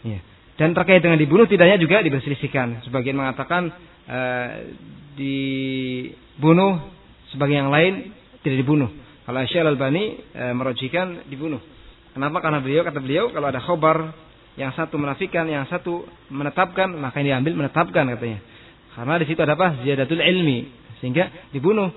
[0.02, 0.20] Ya.
[0.58, 2.82] Dan terkait dengan dibunuh tidaknya juga diperselisihkan.
[2.84, 3.70] Sebagian mengatakan
[4.10, 4.20] e,
[5.14, 6.82] dibunuh,
[7.34, 7.94] sebagian yang lain
[8.42, 8.90] tidak dibunuh.
[9.26, 10.04] Kalau Syekh Al-Albani
[10.34, 11.62] e, merojikan dibunuh.
[12.10, 12.42] Kenapa?
[12.42, 14.10] Karena beliau kata beliau kalau ada khobar
[14.58, 18.42] yang satu menafikan, yang satu menetapkan, maka ini diambil menetapkan katanya.
[18.98, 19.86] Karena di situ ada apa?
[19.86, 20.66] Ziyadatul ilmi.
[20.98, 21.88] Sehingga dibunuh.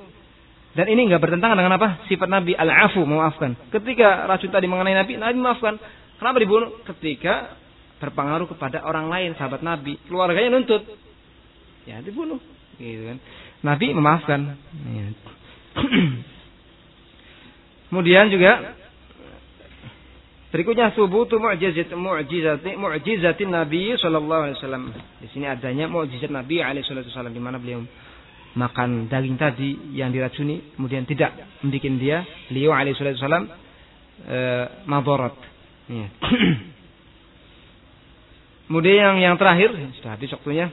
[0.73, 2.05] Dan ini nggak bertentangan dengan apa?
[2.09, 3.57] Sifat Nabi al-afu, memaafkan.
[3.73, 5.77] Ketika racun tadi mengenai Nabi, Nabi memaafkan.
[6.21, 6.81] Kenapa dibunuh?
[6.85, 7.57] Ketika
[7.97, 10.85] berpengaruh kepada orang lain, sahabat Nabi, keluarganya nuntut.
[11.89, 12.39] Ya, dibunuh.
[12.77, 13.17] Gitu kan.
[13.63, 14.39] Nabi memaafkan.
[14.91, 15.05] Ya.
[17.89, 18.73] Kemudian juga
[20.49, 24.83] berikutnya subutu mu'jizat mu'jizat mu'jizatin Nabi sallallahu alaihi wasallam.
[25.21, 26.85] Di sini adanya mu'jizat Nabi alaihi
[27.33, 27.85] di mana beliau
[28.53, 31.33] makan daging tadi yang diracuni kemudian tidak
[31.65, 32.17] membuat dia
[32.53, 33.49] beliau alaihi wasallam
[34.29, 34.39] e,
[34.85, 35.35] madarat.
[35.89, 36.07] Ya.
[38.63, 40.71] Kemudian yang yang terakhir sudah habis waktunya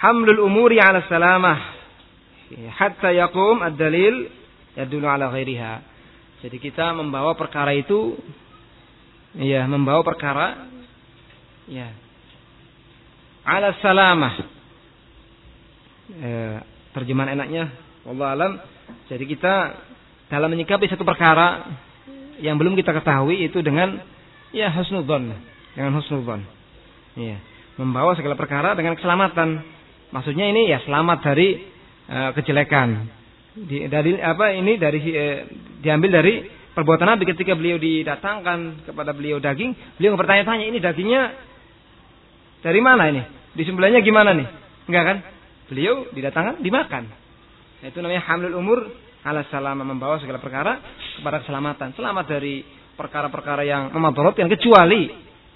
[0.00, 1.58] hamlul umuri ala salamah
[2.76, 4.26] hatta yaqum ad-dalil
[4.74, 5.74] yadullu ala ghairiha
[6.40, 8.16] jadi kita membawa perkara itu
[9.36, 10.72] ya, membawa perkara
[11.68, 11.92] ya
[13.44, 14.34] ala salamah.
[16.10, 16.56] Eh,
[16.96, 17.70] terjemahan enaknya
[18.08, 18.52] Allah alam.
[19.06, 19.78] Jadi kita
[20.32, 21.70] dalam menyikapi satu perkara
[22.42, 24.00] yang belum kita ketahui itu dengan
[24.50, 25.30] ya husnudzon,
[25.76, 26.40] dengan husnudzon.
[27.20, 27.36] Ya,
[27.78, 29.78] membawa segala perkara dengan keselamatan.
[30.10, 31.48] Maksudnya ini ya selamat dari
[32.10, 33.20] uh, kejelekan
[33.54, 35.38] di, dari apa ini dari eh,
[35.82, 41.22] diambil dari perbuatan Nabi ketika beliau didatangkan kepada beliau daging, beliau bertanya-tanya ini dagingnya
[42.62, 43.22] dari mana ini?
[43.56, 44.48] Disembelihnya gimana nih?
[44.86, 45.18] Enggak kan?
[45.66, 47.04] Beliau didatangkan dimakan.
[47.82, 48.78] Itu namanya hamlul umur
[49.26, 50.78] ala salama membawa segala perkara
[51.18, 51.92] kepada keselamatan.
[51.98, 52.62] Selamat dari
[52.94, 53.90] perkara-perkara yang
[54.36, 55.10] yang kecuali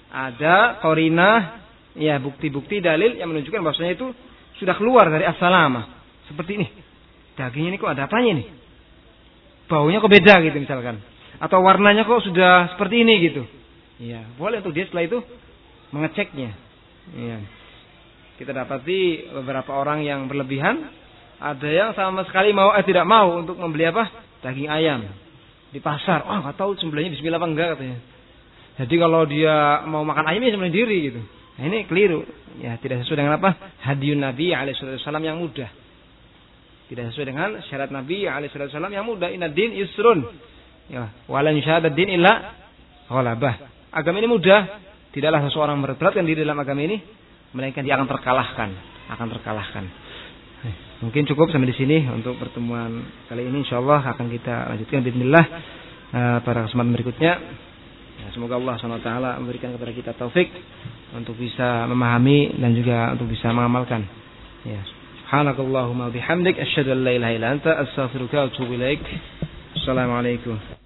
[0.09, 1.61] ada korina
[1.95, 4.07] ya bukti-bukti dalil yang menunjukkan bahwasanya itu
[4.61, 6.03] sudah keluar dari as-salama.
[6.25, 6.67] Seperti ini
[7.35, 8.47] dagingnya ini kok ada apanya nih?
[9.67, 11.01] Baunya kok beda gitu misalkan.
[11.37, 13.43] Atau warnanya kok sudah seperti ini gitu.
[13.99, 15.19] Iya, boleh untuk dia setelah itu
[15.91, 16.51] mengeceknya.
[17.15, 17.37] Iya.
[18.35, 20.91] Kita dapati beberapa orang yang berlebihan,
[21.39, 24.11] ada yang sama sekali mau eh tidak mau untuk membeli apa?
[24.43, 25.07] Daging ayam
[25.71, 26.27] di pasar.
[26.27, 27.97] Oh, nggak tahu sembelihnya bismillah apa enggak katanya.
[28.75, 31.21] Jadi kalau dia mau makan ayam ya sembelih diri gitu.
[31.55, 32.23] Nah, ini keliru.
[32.59, 33.55] Ya, tidak sesuai dengan apa?
[33.83, 35.67] Hadiun Nabi alaihi wasallam yang mudah.
[36.85, 39.33] Tidak sesuai dengan syarat Nabi alaihissalam yang mudah.
[39.33, 40.21] Inna din yusrun.
[40.85, 42.53] Ya, walan syahadad din illa
[43.09, 43.89] ghalabah.
[43.89, 44.85] Agama ini mudah.
[45.09, 46.99] Tidaklah seseorang berberatkan diri dalam agama ini
[47.55, 48.69] melainkan dia akan terkalahkan,
[49.15, 49.83] akan terkalahkan.
[50.67, 50.75] Eh,
[51.07, 52.99] mungkin cukup sampai di sini untuk pertemuan
[53.31, 55.45] kali ini insyaallah akan kita lanjutkan bismillah
[56.11, 57.33] uh, pada kesempatan berikutnya.
[58.35, 59.09] Semoga Allah SWT
[59.39, 60.51] memberikan kepada kita taufik
[61.15, 64.03] untuk bisa memahami dan juga untuk bisa mengamalkan.
[64.67, 64.83] Ya.
[65.23, 68.99] Subhanakallahumma bihamdik asyhadu an la ilaha illa anta astaghfiruka wa atubu ilaik.
[69.79, 70.84] Assalamualaikum.